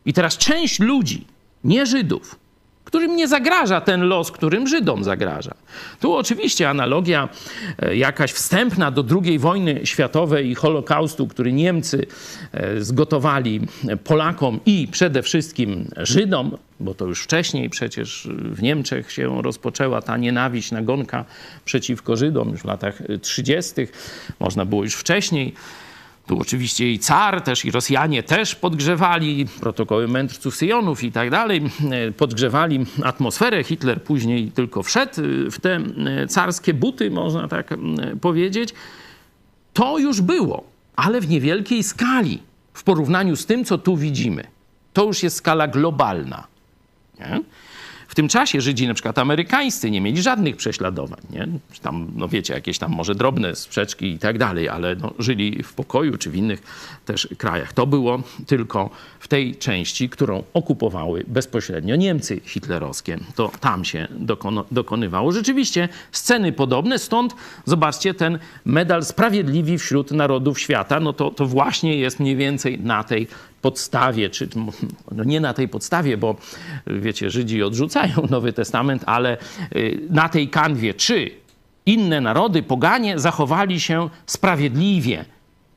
I 0.05 0.13
teraz 0.13 0.37
część 0.37 0.79
ludzi, 0.79 1.25
nie 1.63 1.85
Żydów, 1.85 2.39
którym 2.85 3.15
nie 3.15 3.27
zagraża 3.27 3.81
ten 3.81 4.01
los, 4.01 4.31
którym 4.31 4.67
Żydom 4.67 5.03
zagraża. 5.03 5.55
Tu 5.99 6.13
oczywiście 6.13 6.69
analogia 6.69 7.29
e, 7.79 7.95
jakaś 7.95 8.31
wstępna 8.31 8.91
do 8.91 9.03
II 9.23 9.39
wojny 9.39 9.81
światowej 9.83 10.49
i 10.49 10.55
Holokaustu, 10.55 11.27
który 11.27 11.53
Niemcy 11.53 12.05
e, 12.51 12.81
zgotowali 12.81 13.61
Polakom 14.03 14.59
i 14.65 14.87
przede 14.91 15.23
wszystkim 15.23 15.89
Żydom, 15.97 16.57
bo 16.79 16.93
to 16.93 17.05
już 17.05 17.23
wcześniej 17.23 17.69
przecież 17.69 18.27
w 18.31 18.61
Niemczech 18.61 19.11
się 19.11 19.41
rozpoczęła 19.41 20.01
ta 20.01 20.17
nienawiść, 20.17 20.71
nagonka 20.71 21.25
przeciwko 21.65 22.15
Żydom 22.15 22.49
już 22.49 22.61
w 22.61 22.65
latach 22.65 23.01
30. 23.21 23.73
Można 24.39 24.65
było 24.65 24.83
już 24.83 24.95
wcześniej. 24.95 25.53
Tu 26.25 26.39
oczywiście 26.39 26.91
i 26.91 26.99
car 26.99 27.41
też, 27.41 27.65
i 27.65 27.71
Rosjanie 27.71 28.23
też 28.23 28.55
podgrzewali 28.55 29.45
protokoły 29.59 30.07
mędrców 30.07 30.55
Syjonów 30.55 31.03
i 31.03 31.11
tak 31.11 31.29
dalej, 31.29 31.61
e, 31.91 32.11
podgrzewali 32.11 32.85
atmosferę. 33.03 33.63
Hitler 33.63 34.03
później 34.03 34.51
tylko 34.51 34.83
wszedł 34.83 35.21
e, 35.21 35.51
w 35.51 35.59
te 35.59 35.75
e, 35.75 36.27
carskie 36.27 36.73
buty, 36.73 37.11
można 37.11 37.47
tak 37.47 37.73
powiedzieć. 38.21 38.73
To 39.73 39.99
już 39.99 40.21
było, 40.21 40.63
ale 40.95 41.21
w 41.21 41.29
niewielkiej 41.29 41.83
skali 41.83 42.43
w 42.73 42.83
porównaniu 42.83 43.35
z 43.35 43.45
tym, 43.45 43.65
co 43.65 43.77
tu 43.77 43.97
widzimy. 43.97 44.47
To 44.93 45.05
już 45.05 45.23
jest 45.23 45.35
skala 45.35 45.67
globalna. 45.67 46.47
Nie? 47.19 47.41
W 48.15 48.23
tym 48.23 48.27
czasie 48.27 48.61
Żydzi, 48.61 48.87
na 48.87 48.93
przykład 48.93 49.19
amerykańscy, 49.19 49.91
nie 49.91 50.01
mieli 50.01 50.21
żadnych 50.21 50.55
prześladowań. 50.55 51.19
Nie? 51.29 51.47
Tam, 51.81 52.07
no 52.15 52.27
wiecie, 52.27 52.53
jakieś 52.53 52.77
tam 52.77 52.91
może 52.91 53.15
drobne 53.15 53.55
sprzeczki 53.55 54.11
i 54.11 54.19
tak 54.19 54.37
dalej, 54.37 54.69
ale 54.69 54.95
no, 54.95 55.13
żyli 55.19 55.63
w 55.63 55.73
pokoju 55.73 56.17
czy 56.17 56.29
w 56.29 56.35
innych 56.35 56.63
też 57.05 57.27
krajach. 57.37 57.73
To 57.73 57.87
było 57.87 58.23
tylko 58.47 58.89
w 59.19 59.27
tej 59.27 59.55
części, 59.55 60.09
którą 60.09 60.43
okupowały 60.53 61.23
bezpośrednio 61.27 61.95
Niemcy 61.95 62.41
hitlerowskie. 62.45 63.19
To 63.35 63.51
tam 63.59 63.85
się 63.85 64.07
dokonywało. 64.71 65.31
Rzeczywiście 65.31 65.89
sceny 66.11 66.51
podobne, 66.51 66.99
stąd 66.99 67.35
zobaczcie 67.65 68.13
ten 68.13 68.39
medal 68.65 69.05
Sprawiedliwi 69.05 69.77
wśród 69.77 70.11
Narodów 70.11 70.59
Świata. 70.59 70.99
No 70.99 71.13
to, 71.13 71.31
to 71.31 71.45
właśnie 71.45 71.97
jest 71.97 72.19
mniej 72.19 72.35
więcej 72.35 72.79
na 72.79 73.03
tej 73.03 73.27
podstawie, 73.65 74.29
czy 74.29 74.49
no 75.11 75.23
nie 75.23 75.39
na 75.39 75.53
tej 75.53 75.67
podstawie, 75.67 76.17
bo 76.17 76.35
wiecie, 76.87 77.29
Żydzi 77.29 77.63
odrzucają 77.63 78.13
Nowy 78.29 78.53
Testament, 78.53 79.03
ale 79.05 79.37
y, 79.75 79.99
na 80.09 80.29
tej 80.29 80.49
kanwie, 80.49 80.93
czy 80.93 81.31
inne 81.85 82.21
narody, 82.21 82.63
poganie, 82.63 83.19
zachowali 83.19 83.79
się 83.79 84.09
sprawiedliwie 84.25 85.25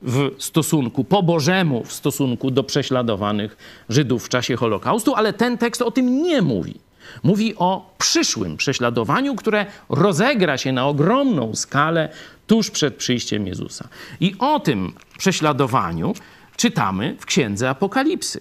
w 0.03 0.31
stosunku 0.38 1.05
po 1.05 1.22
Bożemu, 1.22 1.85
w 1.85 1.92
stosunku 1.92 2.51
do 2.51 2.64
prześladowanych 2.64 3.57
Żydów 3.88 4.27
w 4.27 4.29
czasie 4.29 4.57
Holokaustu, 4.57 5.14
ale 5.14 5.33
ten 5.33 5.59
tekst 5.59 5.83
o 5.83 5.90
tym 5.90 6.22
nie 6.22 6.42
mówi. 6.42 6.74
Mówi 7.22 7.55
o 7.57 7.94
przyszłym 7.98 8.57
prześladowaniu, 8.57 9.35
które 9.35 9.66
rozegra 9.88 10.59
się 10.59 10.72
na 10.72 10.87
ogromną 10.87 11.55
skalę 11.55 12.09
tuż 12.46 12.70
przed 12.70 12.96
przyjściem 12.96 13.46
Jezusa. 13.46 13.88
I 14.20 14.35
o 14.38 14.61
tym 14.61 14.92
prześladowaniu 15.18 16.14
czytamy 16.59 17.16
w 17.21 17.27
księdze 17.27 17.71
Apokalipsy. 17.71 18.40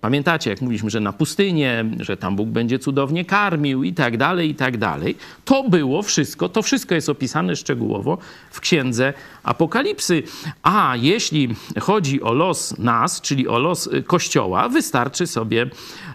Pamiętacie, 0.00 0.50
jak 0.50 0.60
mówiliśmy, 0.60 0.90
że 0.90 1.00
na 1.00 1.12
pustynię, 1.12 1.84
że 2.00 2.16
tam 2.16 2.36
Bóg 2.36 2.48
będzie 2.48 2.78
cudownie 2.78 3.24
karmił 3.24 3.82
i 3.82 3.92
tak 3.92 4.16
dalej, 4.16 4.50
i 4.50 4.54
tak 4.54 4.76
dalej. 4.76 5.16
To 5.44 5.68
było 5.68 6.02
wszystko, 6.02 6.48
to 6.48 6.62
wszystko 6.62 6.94
jest 6.94 7.08
opisane 7.08 7.56
szczegółowo 7.56 8.18
w 8.50 8.60
księdze 8.60 9.12
Apokalipsy. 9.42 10.22
A 10.62 10.94
jeśli 10.96 11.54
chodzi 11.80 12.22
o 12.22 12.32
los 12.32 12.78
nas, 12.78 13.20
czyli 13.20 13.48
o 13.48 13.58
los 13.58 13.88
Kościoła, 14.06 14.68
wystarczy 14.68 15.26
sobie 15.26 15.66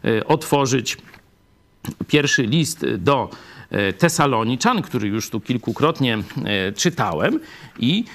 e, 0.06 0.26
otworzyć 0.26 0.98
pierwszy 2.08 2.44
list 2.44 2.86
do 2.98 3.30
e, 3.70 3.94
Tesaloniczan, 3.94 4.82
który 4.82 5.08
już 5.08 5.30
tu 5.30 5.40
kilkukrotnie 5.40 6.18
czytałem 6.76 7.40
i 7.80 8.06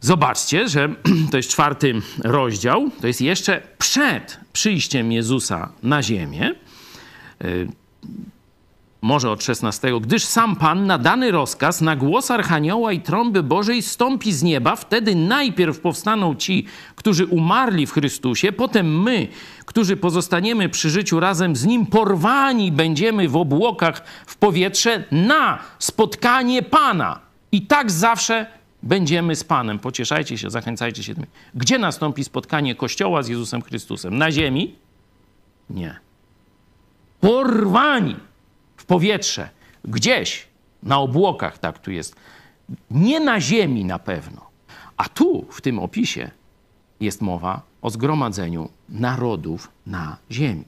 Zobaczcie, 0.00 0.68
że 0.68 0.88
to 1.30 1.36
jest 1.36 1.50
czwarty 1.50 1.94
rozdział, 2.24 2.90
to 3.00 3.06
jest 3.06 3.20
jeszcze 3.20 3.62
przed 3.78 4.40
przyjściem 4.52 5.12
Jezusa 5.12 5.68
na 5.82 6.02
ziemię. 6.02 6.54
Y, 7.44 7.68
może 9.02 9.30
od 9.30 9.44
16. 9.44 10.00
Gdyż 10.00 10.24
sam 10.24 10.56
Pan 10.56 10.86
na 10.86 10.98
dany 10.98 11.30
rozkaz, 11.30 11.80
na 11.80 11.96
głos 11.96 12.30
Archanioła 12.30 12.92
i 12.92 13.00
trąby 13.00 13.42
Bożej 13.42 13.82
stąpi 13.82 14.32
z 14.32 14.42
nieba, 14.42 14.76
wtedy 14.76 15.14
najpierw 15.14 15.80
powstaną 15.80 16.34
ci, 16.34 16.66
którzy 16.96 17.26
umarli 17.26 17.86
w 17.86 17.92
Chrystusie, 17.92 18.52
potem 18.52 19.02
my, 19.02 19.28
którzy 19.64 19.96
pozostaniemy 19.96 20.68
przy 20.68 20.90
życiu 20.90 21.20
razem 21.20 21.56
z 21.56 21.66
Nim, 21.66 21.86
porwani 21.86 22.72
będziemy 22.72 23.28
w 23.28 23.36
obłokach 23.36 24.04
w 24.26 24.36
powietrze 24.36 25.04
na 25.10 25.58
spotkanie 25.78 26.62
Pana. 26.62 27.20
I 27.52 27.62
tak 27.62 27.90
zawsze 27.90 28.46
będziemy 28.82 29.36
z 29.36 29.44
Panem. 29.44 29.78
Pocieszajcie 29.78 30.38
się, 30.38 30.50
zachęcajcie 30.50 31.02
się. 31.02 31.14
Gdzie 31.54 31.78
nastąpi 31.78 32.24
spotkanie 32.24 32.74
Kościoła 32.74 33.22
z 33.22 33.28
Jezusem 33.28 33.62
Chrystusem? 33.62 34.18
Na 34.18 34.32
ziemi? 34.32 34.74
Nie. 35.70 36.00
Porwani 37.20 38.16
w 38.76 38.84
powietrze, 38.84 39.48
gdzieś 39.84 40.46
na 40.82 40.98
obłokach, 40.98 41.58
tak 41.58 41.78
tu 41.78 41.90
jest. 41.90 42.16
Nie 42.90 43.20
na 43.20 43.40
ziemi 43.40 43.84
na 43.84 43.98
pewno. 43.98 44.50
A 44.96 45.08
tu 45.08 45.46
w 45.50 45.60
tym 45.60 45.78
opisie 45.78 46.30
jest 47.00 47.20
mowa 47.20 47.62
o 47.82 47.90
zgromadzeniu 47.90 48.68
narodów 48.88 49.70
na 49.86 50.16
ziemi. 50.30 50.64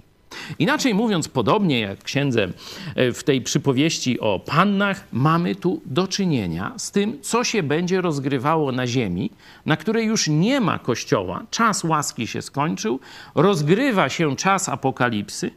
Inaczej 0.59 0.95
mówiąc, 0.95 1.29
podobnie 1.29 1.81
jak 1.81 2.03
księdze 2.03 2.49
e, 2.95 3.13
w 3.13 3.25
tej 3.25 3.43
przypowieści 3.43 4.21
o 4.21 4.39
pannach, 4.39 5.05
mamy 5.13 5.55
tu 5.55 5.81
do 5.87 6.09
czynienia 6.09 6.73
z 6.77 6.91
tym, 6.91 7.19
co 7.23 7.45
się 7.45 7.63
będzie 7.63 8.01
rozgrywało 8.01 8.73
na 8.73 8.87
ziemi, 8.87 9.31
na 9.67 9.77
której 9.77 10.07
już 10.07 10.29
nie 10.29 10.61
ma 10.61 10.79
kościoła. 10.79 11.43
Czas 11.51 11.85
łaski 11.85 12.27
się 12.27 12.43
skończył, 12.43 13.01
rozgrywa 13.35 14.09
się 14.09 14.37
czas 14.37 14.69
apokalipsy. 14.69 15.51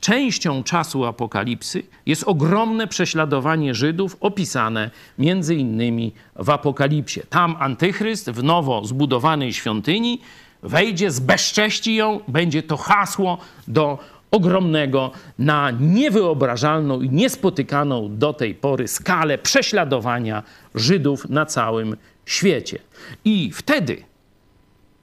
Częścią 0.00 0.62
czasu 0.62 1.04
apokalipsy 1.04 1.82
jest 2.06 2.24
ogromne 2.26 2.86
prześladowanie 2.86 3.74
Żydów, 3.74 4.16
opisane 4.20 4.90
między 5.18 5.54
innymi 5.54 6.12
w 6.36 6.50
apokalipsie. 6.50 7.20
Tam 7.30 7.56
antychryst 7.58 8.30
w 8.30 8.42
nowo 8.42 8.84
zbudowanej 8.84 9.52
świątyni 9.52 10.20
wejdzie, 10.62 11.10
zbezcześci 11.10 11.94
ją, 11.94 12.20
będzie 12.28 12.62
to 12.62 12.76
hasło 12.76 13.38
do 13.68 13.98
ogromnego, 14.34 15.10
na 15.38 15.70
niewyobrażalną 15.70 17.00
i 17.00 17.10
niespotykaną 17.10 18.18
do 18.18 18.32
tej 18.32 18.54
pory 18.54 18.88
skalę 18.88 19.38
prześladowania 19.38 20.42
Żydów 20.74 21.28
na 21.28 21.46
całym 21.46 21.96
świecie. 22.26 22.78
I 23.24 23.50
wtedy 23.52 24.04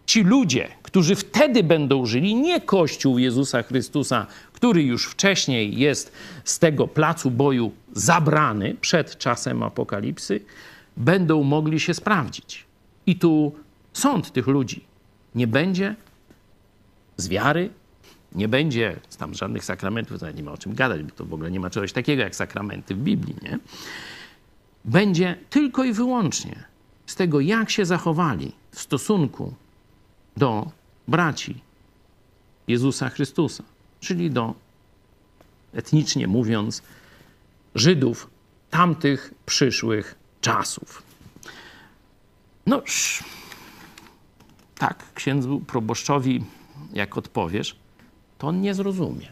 ci 0.06 0.24
ludzie, 0.24 0.68
którzy 0.84 1.16
wtedy 1.16 1.64
będą 1.64 2.06
żyli, 2.06 2.36
nie 2.36 2.62
Kościół 2.62 3.18
Jezusa 3.18 3.64
Chrystusa, 3.64 4.28
który 4.54 4.84
już 4.84 5.06
wcześniej 5.06 5.80
jest 5.80 6.12
z 6.44 6.60
tego 6.60 6.88
placu 6.88 7.32
boju 7.32 7.72
zabrany 7.94 8.76
przed 8.82 9.18
czasem 9.18 9.64
apokalipsy, 9.64 10.40
będą 10.98 11.44
mogli 11.44 11.80
się 11.80 11.94
sprawdzić. 11.94 12.66
I 13.06 13.16
tu 13.16 13.56
sąd 13.94 14.32
tych 14.32 14.48
ludzi 14.48 14.84
nie 15.36 15.48
będzie 15.48 15.96
z 17.18 17.28
wiary, 17.28 17.70
nie 18.32 18.48
będzie 18.48 19.00
tam 19.18 19.34
żadnych 19.34 19.66
sakramentów, 19.66 20.22
nie 20.36 20.44
ma 20.44 20.52
o 20.52 20.58
czym 20.58 20.76
gadać, 20.76 21.04
bo 21.04 21.12
to 21.12 21.26
w 21.26 21.34
ogóle 21.34 21.52
nie 21.52 21.60
ma 21.60 21.70
czegoś 21.70 21.94
takiego 21.94 22.22
jak 22.24 22.36
sakramenty 22.36 22.96
w 22.96 22.98
Biblii, 22.98 23.36
nie? 23.42 23.60
Będzie 24.86 25.38
tylko 25.50 25.84
i 25.84 25.94
wyłącznie 25.94 26.64
z 27.06 27.16
tego, 27.16 27.40
jak 27.40 27.70
się 27.70 27.86
zachowali 27.86 28.52
w 28.72 28.82
stosunku 28.82 29.54
do 30.38 30.72
braci 31.08 31.62
Jezusa 32.68 33.10
Chrystusa, 33.10 33.64
czyli 34.00 34.32
do, 34.32 34.54
etnicznie 35.74 36.28
mówiąc, 36.28 36.82
Żydów 37.76 38.30
tamtych 38.70 39.34
przyszłych 39.46 40.16
czasów. 40.42 41.04
No, 42.66 42.82
tak, 44.78 45.14
księdzu 45.14 45.60
proboszczowi, 45.68 46.44
jak 46.94 47.18
odpowiesz, 47.18 47.76
to 48.42 48.48
on 48.48 48.62
nie 48.62 48.74
zrozumie. 48.74 49.28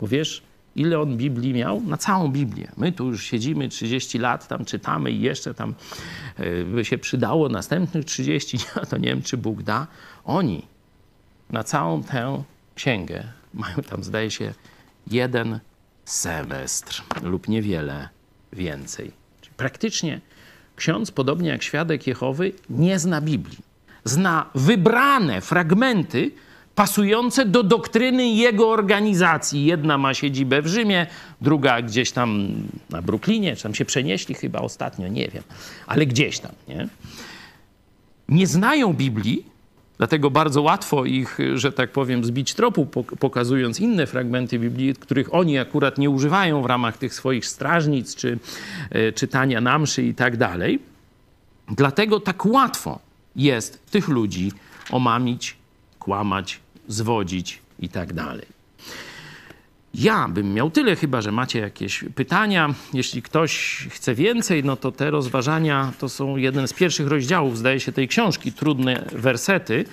Bo 0.00 0.06
wiesz, 0.06 0.42
ile 0.76 1.00
on 1.00 1.16
Biblii 1.16 1.54
miał? 1.54 1.80
Na 1.80 1.96
całą 1.96 2.28
Biblię. 2.28 2.72
My 2.76 2.92
tu 2.92 3.06
już 3.06 3.24
siedzimy 3.24 3.68
30 3.68 4.18
lat, 4.18 4.48
tam 4.48 4.64
czytamy 4.64 5.10
i 5.10 5.20
jeszcze 5.20 5.54
tam 5.54 5.74
e, 6.36 6.64
by 6.64 6.84
się 6.84 6.98
przydało 6.98 7.48
następnych 7.48 8.04
30, 8.04 8.58
to 8.90 8.98
nie 8.98 9.08
wiem, 9.08 9.22
czy 9.22 9.36
Bóg 9.36 9.62
da. 9.62 9.86
Oni 10.24 10.66
na 11.50 11.64
całą 11.64 12.02
tę 12.02 12.42
księgę 12.74 13.24
mają 13.54 13.76
tam, 13.76 14.04
zdaje 14.04 14.30
się, 14.30 14.54
jeden 15.06 15.60
semestr 16.04 17.02
lub 17.22 17.48
niewiele 17.48 18.08
więcej. 18.52 19.12
Czyli 19.40 19.54
praktycznie 19.56 20.20
ksiądz, 20.76 21.10
podobnie 21.10 21.48
jak 21.48 21.62
świadek 21.62 22.06
Jehowy, 22.06 22.52
nie 22.70 22.98
zna 22.98 23.20
Biblii. 23.20 23.58
Zna 24.04 24.50
wybrane 24.54 25.40
fragmenty, 25.40 26.30
pasujące 26.80 27.46
do 27.46 27.62
doktryny 27.62 28.28
jego 28.28 28.70
organizacji. 28.70 29.64
Jedna 29.64 29.98
ma 29.98 30.14
siedzibę 30.14 30.62
w 30.62 30.66
Rzymie, 30.66 31.06
druga 31.40 31.82
gdzieś 31.82 32.12
tam 32.12 32.48
na 32.90 33.02
Brooklynie, 33.02 33.56
czy 33.56 33.62
tam 33.62 33.74
się 33.74 33.84
przenieśli 33.84 34.34
chyba 34.34 34.58
ostatnio, 34.58 35.08
nie 35.08 35.28
wiem, 35.28 35.42
ale 35.86 36.06
gdzieś 36.06 36.38
tam, 36.38 36.52
nie? 36.68 36.88
Nie 38.28 38.46
znają 38.46 38.92
Biblii, 38.92 39.46
dlatego 39.98 40.30
bardzo 40.30 40.62
łatwo 40.62 41.04
ich, 41.04 41.38
że 41.54 41.72
tak 41.72 41.92
powiem, 41.92 42.24
zbić 42.24 42.54
tropu, 42.54 42.86
pokazując 43.18 43.80
inne 43.80 44.06
fragmenty 44.06 44.58
Biblii, 44.58 44.94
których 44.94 45.34
oni 45.34 45.58
akurat 45.58 45.98
nie 45.98 46.10
używają 46.10 46.62
w 46.62 46.66
ramach 46.66 46.98
tych 46.98 47.14
swoich 47.14 47.46
strażnic, 47.46 48.14
czy 48.14 48.38
e, 48.90 49.12
czytania 49.12 49.60
na 49.60 49.78
mszy 49.78 50.02
i 50.02 50.14
tak 50.14 50.36
dalej. 50.36 50.78
Dlatego 51.68 52.20
tak 52.20 52.46
łatwo 52.46 52.98
jest 53.36 53.90
tych 53.90 54.08
ludzi 54.08 54.52
omamić, 54.90 55.56
kłamać, 55.98 56.60
zwodzić 56.90 57.58
i 57.78 57.88
tak 57.88 58.12
dalej. 58.12 58.46
Ja 59.94 60.28
bym 60.28 60.54
miał 60.54 60.70
tyle, 60.70 60.96
chyba 60.96 61.20
że 61.20 61.32
macie 61.32 61.58
jakieś 61.58 62.04
pytania. 62.14 62.74
Jeśli 62.92 63.22
ktoś 63.22 63.86
chce 63.90 64.14
więcej, 64.14 64.64
no 64.64 64.76
to 64.76 64.92
te 64.92 65.10
rozważania 65.10 65.92
to 65.98 66.08
są 66.08 66.36
jeden 66.36 66.68
z 66.68 66.72
pierwszych 66.72 67.06
rozdziałów, 67.06 67.58
zdaje 67.58 67.80
się, 67.80 67.92
tej 67.92 68.08
książki, 68.08 68.52
trudne 68.52 69.04
wersety. 69.12 69.84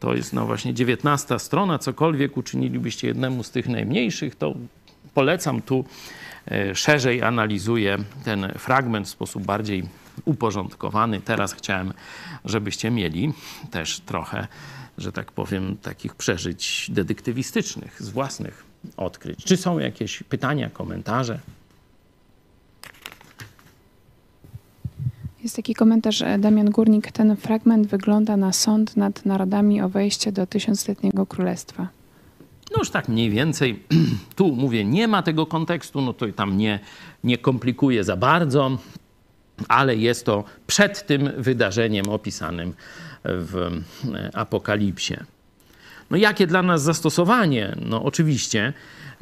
To 0.00 0.14
jest 0.14 0.32
no 0.32 0.46
właśnie 0.46 0.74
19 0.74 1.38
strona. 1.38 1.78
Cokolwiek 1.78 2.36
uczynilibyście 2.36 3.08
jednemu 3.08 3.42
z 3.42 3.50
tych 3.50 3.68
najmniejszych, 3.68 4.34
to 4.34 4.54
polecam 5.14 5.62
tu 5.62 5.84
e, 6.50 6.74
szerzej 6.74 7.22
analizuję 7.22 7.98
ten 8.24 8.52
fragment 8.58 9.06
w 9.06 9.10
sposób 9.10 9.42
bardziej 9.42 9.82
uporządkowany. 10.24 11.20
Teraz 11.20 11.54
chciałem, 11.54 11.92
żebyście 12.44 12.90
mieli 12.90 13.32
też 13.70 14.00
trochę 14.00 14.46
że 14.98 15.12
tak 15.12 15.32
powiem, 15.32 15.76
takich 15.82 16.14
przeżyć 16.14 16.90
detektywistycznych, 16.92 18.02
z 18.02 18.08
własnych 18.08 18.64
odkryć. 18.96 19.44
Czy 19.44 19.56
są 19.56 19.78
jakieś 19.78 20.22
pytania, 20.22 20.70
komentarze? 20.70 21.40
Jest 25.42 25.56
taki 25.56 25.74
komentarz 25.74 26.22
e, 26.22 26.38
Damian 26.38 26.70
Górnik. 26.70 27.12
Ten 27.12 27.36
fragment 27.36 27.86
wygląda 27.86 28.36
na 28.36 28.52
sąd 28.52 28.96
nad 28.96 29.26
narodami 29.26 29.82
o 29.82 29.88
wejście 29.88 30.32
do 30.32 30.46
tysiącletniego 30.46 31.26
królestwa. 31.26 31.88
No 32.70 32.78
już 32.78 32.90
tak 32.90 33.08
mniej 33.08 33.30
więcej. 33.30 33.82
Tu 34.36 34.46
mówię, 34.52 34.84
nie 34.84 35.08
ma 35.08 35.22
tego 35.22 35.46
kontekstu, 35.46 36.00
no 36.00 36.12
to 36.12 36.26
tam 36.32 36.56
nie, 36.56 36.80
nie 37.24 37.38
komplikuje 37.38 38.04
za 38.04 38.16
bardzo, 38.16 38.78
ale 39.68 39.96
jest 39.96 40.26
to 40.26 40.44
przed 40.66 41.06
tym 41.06 41.30
wydarzeniem 41.38 42.08
opisanym 42.08 42.74
w 43.24 43.82
e, 44.14 44.36
Apokalipsie. 44.36 45.16
No 46.10 46.16
jakie 46.16 46.46
dla 46.46 46.62
nas 46.62 46.82
zastosowanie? 46.82 47.76
No 47.80 48.02
oczywiście, 48.04 48.72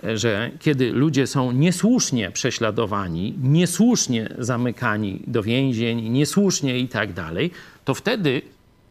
e, 0.05 0.19
że 0.19 0.51
kiedy 0.59 0.93
ludzie 0.93 1.27
są 1.27 1.53
niesłusznie 1.53 2.31
prześladowani, 2.31 3.35
niesłusznie 3.43 4.35
zamykani 4.39 5.23
do 5.27 5.43
więzień, 5.43 6.09
niesłusznie 6.09 6.79
i 6.79 6.89
tak 6.89 7.13
dalej, 7.13 7.51
to 7.85 7.95
wtedy 7.95 8.43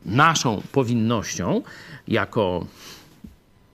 naszą 0.05 0.61
powinnością 0.71 1.61
jako 2.07 2.65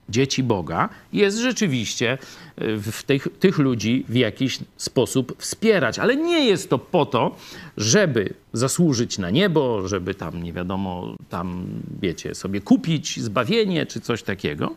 dzieci 0.08 0.42
Boga, 0.42 0.88
jest 1.12 1.38
rzeczywiście 1.38 2.12
e, 2.56 2.76
w 2.76 3.02
tych, 3.02 3.28
tych 3.40 3.58
ludzi 3.58 4.04
w 4.08 4.14
jakiś 4.14 4.58
sposób 4.76 5.34
wspierać. 5.38 5.98
Ale 5.98 6.16
nie 6.16 6.46
jest 6.46 6.70
to 6.70 6.78
po 6.78 7.06
to, 7.06 7.36
żeby 7.76 8.34
zasłużyć 8.52 9.18
na 9.18 9.30
niebo, 9.30 9.88
żeby 9.88 10.14
tam, 10.14 10.42
nie 10.42 10.52
wiadomo, 10.52 11.16
tam, 11.30 11.66
wiecie, 12.02 12.34
sobie 12.34 12.60
kupić 12.60 13.20
zbawienie 13.20 13.86
czy 13.86 14.00
coś 14.00 14.22
takiego. 14.22 14.74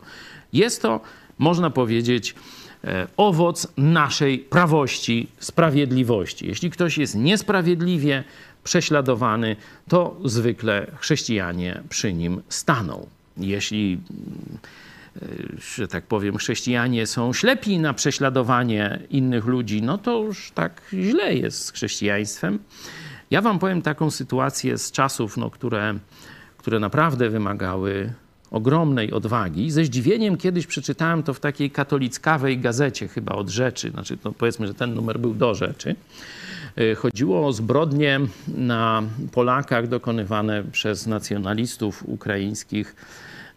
Jest 0.52 0.82
to, 0.82 1.00
można 1.38 1.70
powiedzieć, 1.70 2.34
e, 2.84 3.06
owoc 3.16 3.68
naszej 3.76 4.38
prawości, 4.38 5.28
sprawiedliwości. 5.38 6.46
Jeśli 6.46 6.70
ktoś 6.70 6.98
jest 6.98 7.14
niesprawiedliwie 7.14 8.24
prześladowany, 8.64 9.56
to 9.88 10.16
zwykle 10.24 10.86
chrześcijanie 11.00 11.82
przy 11.88 12.12
nim 12.12 12.42
staną. 12.48 13.06
Jeśli 13.36 13.98
że 15.76 15.88
tak 15.88 16.06
powiem, 16.06 16.36
chrześcijanie 16.36 17.06
są 17.06 17.32
ślepi 17.32 17.78
na 17.78 17.94
prześladowanie 17.94 18.98
innych 19.10 19.46
ludzi, 19.46 19.82
no 19.82 19.98
to 19.98 20.22
już 20.22 20.50
tak 20.54 20.82
źle 20.92 21.34
jest 21.34 21.64
z 21.64 21.72
chrześcijaństwem. 21.72 22.58
Ja 23.30 23.40
wam 23.40 23.58
powiem 23.58 23.82
taką 23.82 24.10
sytuację 24.10 24.78
z 24.78 24.92
czasów, 24.92 25.36
no, 25.36 25.50
które, 25.50 25.94
które 26.58 26.80
naprawdę 26.80 27.30
wymagały 27.30 28.12
ogromnej 28.50 29.12
odwagi. 29.12 29.70
Ze 29.70 29.84
zdziwieniem 29.84 30.36
kiedyś 30.36 30.66
przeczytałem 30.66 31.22
to 31.22 31.34
w 31.34 31.40
takiej 31.40 31.70
katolickawej 31.70 32.58
gazecie, 32.58 33.08
chyba 33.08 33.34
od 33.34 33.48
rzeczy, 33.48 33.90
znaczy 33.90 34.18
no 34.24 34.32
powiedzmy, 34.32 34.66
że 34.66 34.74
ten 34.74 34.94
numer 34.94 35.18
był 35.20 35.34
do 35.34 35.54
rzeczy. 35.54 35.96
Y, 36.78 36.94
chodziło 36.94 37.46
o 37.46 37.52
zbrodnie 37.52 38.20
na 38.56 39.02
Polakach 39.32 39.88
dokonywane 39.88 40.64
przez 40.72 41.06
nacjonalistów 41.06 42.02
ukraińskich 42.08 42.96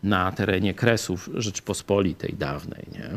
na 0.05 0.31
terenie 0.31 0.73
Kresów 0.73 1.29
Rzeczpospolitej 1.33 2.35
dawnej. 2.37 2.85
Nie? 2.93 3.09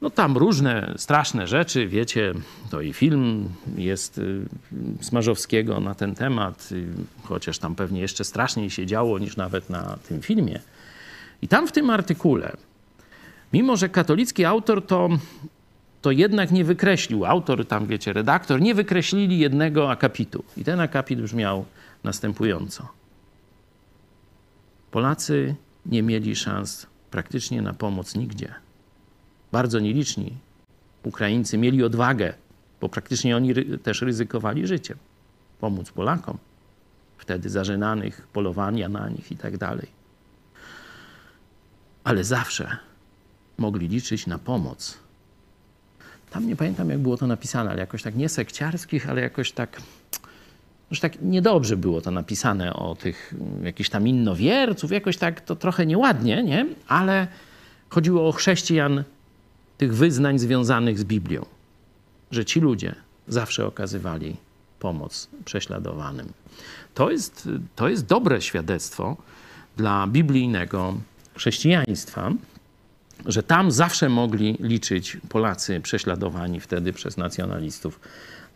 No 0.00 0.10
tam 0.10 0.36
różne 0.36 0.94
straszne 0.96 1.46
rzeczy, 1.46 1.86
wiecie, 1.88 2.34
to 2.70 2.80
i 2.80 2.92
film 2.92 3.48
jest 3.76 4.18
y, 4.18 4.46
Smarzowskiego 5.00 5.80
na 5.80 5.94
ten 5.94 6.14
temat, 6.14 6.68
y, 6.72 6.86
chociaż 7.22 7.58
tam 7.58 7.74
pewnie 7.74 8.00
jeszcze 8.00 8.24
straszniej 8.24 8.70
się 8.70 8.86
działo 8.86 9.18
niż 9.18 9.36
nawet 9.36 9.70
na 9.70 9.98
tym 10.08 10.22
filmie. 10.22 10.60
I 11.42 11.48
tam 11.48 11.68
w 11.68 11.72
tym 11.72 11.90
artykule, 11.90 12.56
mimo 13.52 13.76
że 13.76 13.88
katolicki 13.88 14.44
autor 14.44 14.86
to, 14.86 15.08
to 16.02 16.10
jednak 16.10 16.50
nie 16.50 16.64
wykreślił, 16.64 17.26
autor 17.26 17.66
tam, 17.66 17.86
wiecie, 17.86 18.12
redaktor, 18.12 18.60
nie 18.60 18.74
wykreślili 18.74 19.38
jednego 19.38 19.90
akapitu. 19.90 20.44
I 20.56 20.64
ten 20.64 20.80
akapit 20.80 21.20
brzmiał 21.20 21.64
następująco. 22.04 22.88
Polacy 24.90 25.54
nie 25.86 26.02
mieli 26.02 26.36
szans 26.36 26.86
praktycznie 27.10 27.62
na 27.62 27.72
pomoc 27.72 28.14
nigdzie 28.14 28.54
bardzo 29.52 29.80
nieliczni 29.80 30.38
Ukraińcy 31.02 31.58
mieli 31.58 31.84
odwagę, 31.84 32.34
bo 32.80 32.88
praktycznie 32.88 33.36
oni 33.36 33.54
też 33.82 34.02
ryzykowali 34.02 34.66
życiem, 34.66 34.98
pomóc 35.60 35.90
Polakom, 35.90 36.38
wtedy 37.18 37.50
zażynanych, 37.50 38.26
polowania 38.32 38.88
na 38.88 39.08
nich 39.08 39.32
i 39.32 39.36
tak 39.36 39.58
dalej. 39.58 39.86
Ale 42.04 42.24
zawsze 42.24 42.76
mogli 43.58 43.88
liczyć 43.88 44.26
na 44.26 44.38
pomoc. 44.38 44.98
Tam 46.30 46.46
nie 46.46 46.56
pamiętam, 46.56 46.90
jak 46.90 46.98
było 46.98 47.16
to 47.16 47.26
napisane, 47.26 47.70
ale 47.70 47.80
jakoś 47.80 48.02
tak 48.02 48.16
nie 48.16 48.28
sekciarskich, 48.28 49.10
ale 49.10 49.20
jakoś 49.20 49.52
tak 49.52 49.82
już 50.90 51.00
tak 51.00 51.22
niedobrze 51.22 51.76
było 51.76 52.00
to 52.00 52.10
napisane 52.10 52.74
o 52.74 52.94
tych 52.94 53.34
jakichś 53.62 53.90
tam 53.90 54.08
innowierców, 54.08 54.92
jakoś 54.92 55.16
tak 55.16 55.40
to 55.40 55.56
trochę 55.56 55.86
nieładnie, 55.86 56.42
nie? 56.42 56.66
Ale 56.88 57.28
chodziło 57.88 58.28
o 58.28 58.32
chrześcijan 58.32 59.04
tych 59.78 59.94
wyznań 59.94 60.38
związanych 60.38 60.98
z 60.98 61.04
Biblią, 61.04 61.46
że 62.30 62.44
ci 62.44 62.60
ludzie 62.60 62.94
zawsze 63.28 63.66
okazywali 63.66 64.36
pomoc 64.78 65.28
prześladowanym. 65.44 66.32
To 66.94 67.10
jest, 67.10 67.48
to 67.76 67.88
jest 67.88 68.06
dobre 68.06 68.40
świadectwo 68.40 69.16
dla 69.76 70.06
biblijnego 70.06 70.94
chrześcijaństwa, 71.36 72.32
że 73.26 73.42
tam 73.42 73.72
zawsze 73.72 74.08
mogli 74.08 74.56
liczyć 74.60 75.16
Polacy 75.28 75.80
prześladowani 75.80 76.60
wtedy 76.60 76.92
przez 76.92 77.16
nacjonalistów 77.16 78.00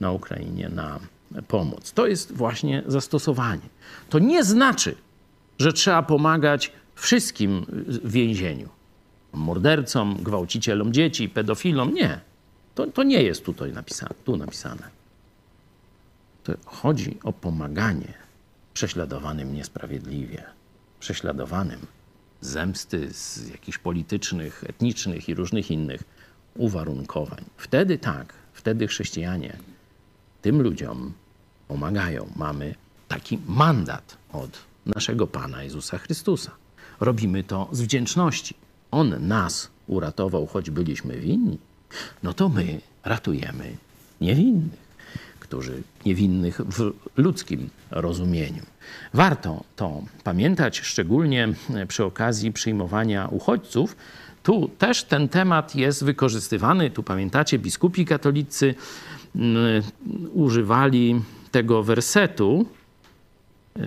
na 0.01 0.13
Ukrainie 0.13 0.69
na 0.69 1.01
pomoc. 1.49 1.93
To 1.93 2.07
jest 2.07 2.33
właśnie 2.33 2.83
zastosowanie. 2.87 3.69
To 4.11 4.19
nie 4.19 4.45
znaczy, 4.45 4.97
że 5.59 5.73
trzeba 5.73 6.03
pomagać 6.03 6.73
wszystkim 6.95 7.67
w 7.87 8.11
więzieniu 8.11 8.69
mordercom, 9.33 10.17
gwałcicielom 10.23 10.93
dzieci, 10.93 11.29
pedofilom. 11.29 11.95
Nie. 11.95 12.21
To, 12.75 12.87
to 12.87 13.03
nie 13.03 13.23
jest 13.23 13.45
tutaj 13.45 13.73
napisane, 13.73 14.15
tu 14.25 14.37
napisane. 14.37 14.89
To 16.45 16.53
chodzi 16.65 17.19
o 17.25 17.33
pomaganie 17.33 18.15
prześladowanym 18.75 19.55
niesprawiedliwie, 19.55 20.45
prześladowanym 21.01 21.81
zemsty 22.41 23.13
z 23.13 23.49
jakichś 23.49 23.79
politycznych, 23.79 24.65
etnicznych 24.69 25.29
i 25.29 25.35
różnych 25.35 25.71
innych 25.71 26.03
uwarunkowań. 26.55 27.45
Wtedy 27.57 27.99
tak, 27.99 28.33
wtedy 28.53 28.87
chrześcijanie 28.87 29.57
tym 30.43 30.63
ludziom 30.63 31.13
pomagają. 31.69 32.29
Mamy 32.37 32.75
taki 33.09 33.39
mandat 33.47 34.17
od 34.33 34.59
naszego 34.87 35.27
Pana 35.27 35.63
Jezusa 35.63 35.99
Chrystusa. 35.99 36.51
Robimy 37.01 37.45
to 37.45 37.69
z 37.73 37.81
wdzięczności. 37.81 38.55
On 38.91 39.27
nas 39.29 39.71
uratował, 39.87 40.47
choć 40.47 40.71
byliśmy 40.71 41.21
winni, 41.21 41.59
no 42.23 42.35
to 42.35 42.49
my 42.49 42.81
ratujemy 43.05 43.77
niewinnych, 44.21 44.79
którzy 45.41 45.83
niewinnych 46.07 46.61
w 46.61 46.93
ludzkim 47.17 47.69
rozumieniu. 47.91 48.63
Warto 49.15 49.65
to 49.77 50.03
pamiętać, 50.25 50.81
szczególnie 50.81 51.49
przy 51.89 52.05
okazji 52.05 52.53
przyjmowania 52.53 53.29
uchodźców. 53.29 53.97
Tu 54.43 54.71
też 54.79 55.05
ten 55.05 55.29
temat 55.29 55.75
jest 55.75 56.05
wykorzystywany. 56.05 56.91
Tu 56.91 57.03
pamiętacie, 57.03 57.59
biskupi 57.59 58.05
katolicy 58.05 58.75
mm, 59.37 59.83
używali 60.35 61.23
tego 61.55 61.83
wersetu. 61.83 62.67
Yy, 63.77 63.85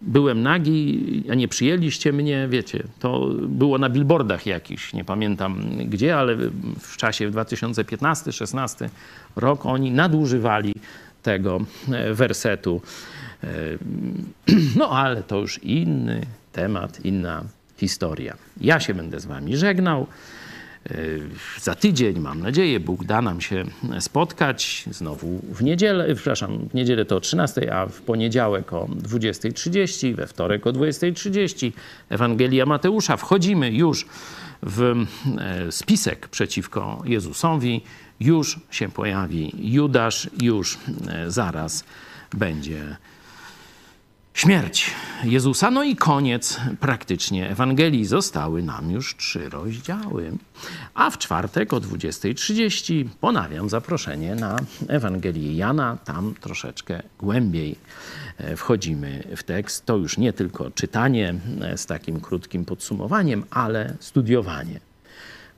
byłem 0.00 0.42
nagi, 0.42 1.24
a 1.30 1.34
nie 1.34 1.48
przyjęliście 1.48 2.12
mnie, 2.12 2.48
wiecie, 2.50 2.84
to 2.98 3.28
było 3.48 3.78
na 3.78 3.88
billboardach 3.90 4.46
jakiś, 4.46 4.92
nie 4.92 5.04
pamiętam 5.04 5.78
gdzie, 5.78 6.16
ale 6.16 6.36
w 6.80 6.96
czasie 6.96 7.30
2015-16 7.30 8.88
rok 9.36 9.66
oni 9.66 9.90
nadużywali 9.90 10.74
tego 11.22 11.60
e, 11.92 12.14
wersetu. 12.14 12.82
E, 13.44 13.48
no 14.78 14.90
ale 14.90 15.22
to 15.22 15.38
już 15.38 15.64
inny 15.64 16.20
temat, 16.52 17.04
inna 17.04 17.44
historia. 17.76 18.36
Ja 18.60 18.80
się 18.80 18.94
będę 18.94 19.20
z 19.20 19.26
wami 19.26 19.56
żegnał. 19.56 20.06
E, 20.90 21.60
za 21.60 21.74
tydzień, 21.74 22.20
mam 22.20 22.40
nadzieję, 22.40 22.80
Bóg 22.80 23.04
da 23.04 23.22
nam 23.22 23.40
się 23.40 23.64
spotkać 24.00 24.84
znowu 24.90 25.40
w 25.42 25.62
niedzielę, 25.62 26.14
przepraszam, 26.14 26.68
w 26.68 26.74
niedzielę 26.74 27.04
to 27.04 27.16
o 27.16 27.20
13, 27.20 27.74
a 27.74 27.86
w 27.86 28.00
poniedziałek 28.00 28.72
o 28.72 28.86
20.30, 28.86 30.14
we 30.14 30.26
wtorek 30.26 30.66
o 30.66 30.72
20.30. 30.72 31.72
Ewangelia 32.08 32.66
Mateusza. 32.66 33.16
Wchodzimy 33.16 33.72
już 33.72 34.06
w 34.62 34.80
e, 35.38 35.72
spisek 35.72 36.28
przeciwko 36.28 37.02
Jezusowi. 37.04 37.80
Już 38.20 38.60
się 38.70 38.88
pojawi 38.88 39.52
Judasz, 39.74 40.30
już 40.40 40.78
e, 41.08 41.30
zaraz 41.30 41.84
będzie 42.34 42.96
śmierć 44.36 44.90
Jezusa. 45.24 45.70
No 45.70 45.84
i 45.84 45.96
koniec 45.96 46.60
praktycznie 46.80 47.50
Ewangelii. 47.50 48.04
Zostały 48.04 48.62
nam 48.62 48.90
już 48.90 49.16
trzy 49.16 49.48
rozdziały. 49.48 50.32
A 50.94 51.10
w 51.10 51.18
czwartek 51.18 51.72
o 51.72 51.76
20.30 51.76 53.08
ponawiam 53.20 53.68
zaproszenie 53.68 54.34
na 54.34 54.56
Ewangelię 54.88 55.56
Jana. 55.56 55.98
Tam 56.04 56.34
troszeczkę 56.40 57.02
głębiej 57.18 57.76
e, 58.38 58.56
wchodzimy 58.56 59.24
w 59.36 59.42
tekst. 59.42 59.86
To 59.86 59.96
już 59.96 60.18
nie 60.18 60.32
tylko 60.32 60.70
czytanie 60.70 61.34
e, 61.60 61.78
z 61.78 61.86
takim 61.86 62.20
krótkim 62.20 62.64
podsumowaniem, 62.64 63.44
ale 63.50 63.94
studiowanie. 64.00 64.80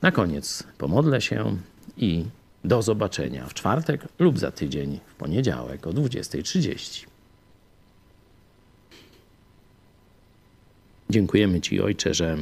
Na 0.01 0.11
koniec 0.11 0.63
pomodlę 0.77 1.21
się 1.21 1.57
i 1.97 2.25
do 2.63 2.81
zobaczenia 2.81 3.45
w 3.45 3.53
czwartek 3.53 4.07
lub 4.19 4.39
za 4.39 4.51
tydzień 4.51 4.99
w 5.07 5.15
poniedziałek 5.15 5.87
o 5.87 5.89
20.30. 5.89 7.08
Dziękujemy 11.11 11.61
Ci, 11.61 11.81
Ojcze, 11.81 12.13
że 12.13 12.37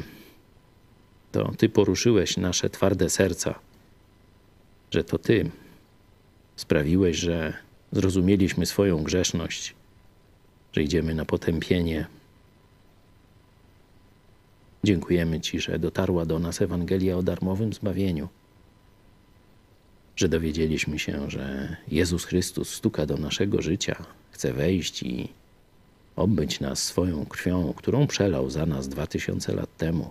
to 1.32 1.52
Ty 1.58 1.70
poruszyłeś 1.70 2.38
nasze 2.38 2.70
twarde 2.70 3.10
serca, 3.10 3.60
że 4.92 5.04
to 5.04 5.18
Ty 5.18 5.52
sprawiłeś, 6.56 7.18
że 7.18 7.54
zrozumieliśmy 7.92 8.66
swoją 8.66 9.04
grzeszność, 9.04 9.76
że 10.74 10.84
idziemy 10.84 11.16
na 11.16 11.26
potępienie. 11.26 12.08
Dziękujemy 14.84 15.42
Ci, 15.42 15.60
że 15.60 15.80
dotarła 15.80 16.26
do 16.26 16.40
nas 16.40 16.62
Ewangelia 16.62 17.18
o 17.18 17.24
darmowym 17.24 17.74
zbawieniu, 17.74 18.28
że 20.16 20.30
dowiedzieliśmy 20.30 21.00
się, 21.00 21.30
że 21.30 21.78
Jezus 21.88 22.26
Chrystus 22.26 22.70
stuka 22.74 23.06
do 23.06 23.18
naszego 23.18 23.62
życia, 23.62 24.06
chce 24.32 24.54
wejść 24.54 25.04
i 25.04 25.30
obmyć 26.18 26.60
nas 26.60 26.84
swoją 26.84 27.26
krwią, 27.26 27.74
którą 27.74 28.08
przelał 28.08 28.50
za 28.50 28.66
nas 28.66 28.88
dwa 28.90 29.08
tysiące 29.08 29.54
lat 29.54 29.78
temu 29.78 30.10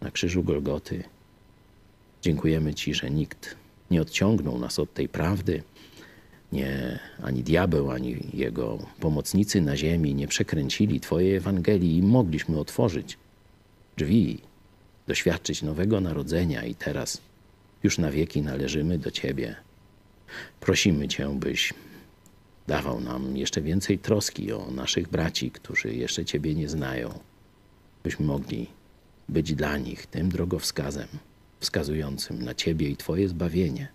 na 0.00 0.10
krzyżu 0.10 0.42
Golgoty. 0.42 1.04
Dziękujemy 2.22 2.74
Ci, 2.74 2.94
że 2.94 3.10
nikt 3.10 3.56
nie 3.90 4.02
odciągnął 4.02 4.58
nas 4.58 4.78
od 4.78 4.94
tej 4.94 5.08
prawdy. 5.08 5.62
Nie, 6.52 6.98
ani 7.22 7.42
diabeł, 7.42 7.90
ani 7.90 8.16
jego 8.34 8.78
pomocnicy 9.00 9.60
na 9.60 9.76
ziemi 9.76 10.14
nie 10.14 10.28
przekręcili 10.28 11.00
Twojej 11.00 11.34
Ewangelii 11.34 11.96
i 11.96 12.02
mogliśmy 12.02 12.58
otworzyć 12.58 13.18
drzwi, 13.96 14.38
doświadczyć 15.06 15.62
nowego 15.62 16.00
narodzenia 16.00 16.64
i 16.64 16.74
teraz 16.74 17.20
już 17.82 17.98
na 17.98 18.10
wieki 18.10 18.42
należymy 18.42 18.98
do 18.98 19.10
Ciebie. 19.10 19.56
Prosimy 20.60 21.08
Cię, 21.08 21.28
byś 21.34 21.74
dawał 22.66 23.00
nam 23.00 23.36
jeszcze 23.36 23.62
więcej 23.62 23.98
troski 23.98 24.52
o 24.52 24.70
naszych 24.70 25.08
braci, 25.08 25.50
którzy 25.50 25.94
jeszcze 25.94 26.24
Ciebie 26.24 26.54
nie 26.54 26.68
znają, 26.68 27.18
byśmy 28.02 28.26
mogli 28.26 28.66
być 29.28 29.54
dla 29.54 29.78
nich 29.78 30.06
tym 30.06 30.28
drogowskazem 30.28 31.08
wskazującym 31.60 32.42
na 32.42 32.54
Ciebie 32.54 32.88
i 32.88 32.96
Twoje 32.96 33.28
zbawienie. 33.28 33.88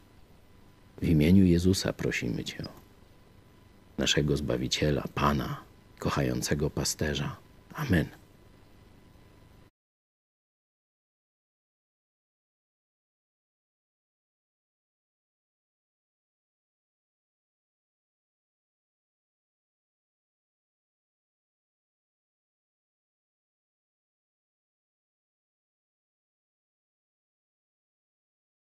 W 1.02 1.08
imieniu 1.08 1.46
Jezusa 1.46 1.94
prosimy 1.94 2.44
Cię, 2.44 2.64
naszego 3.98 4.38
Zbawiciela, 4.38 5.04
Pana, 5.16 5.64
kochającego 6.00 6.70
pasterza. 6.70 7.38
Amen. 7.74 8.21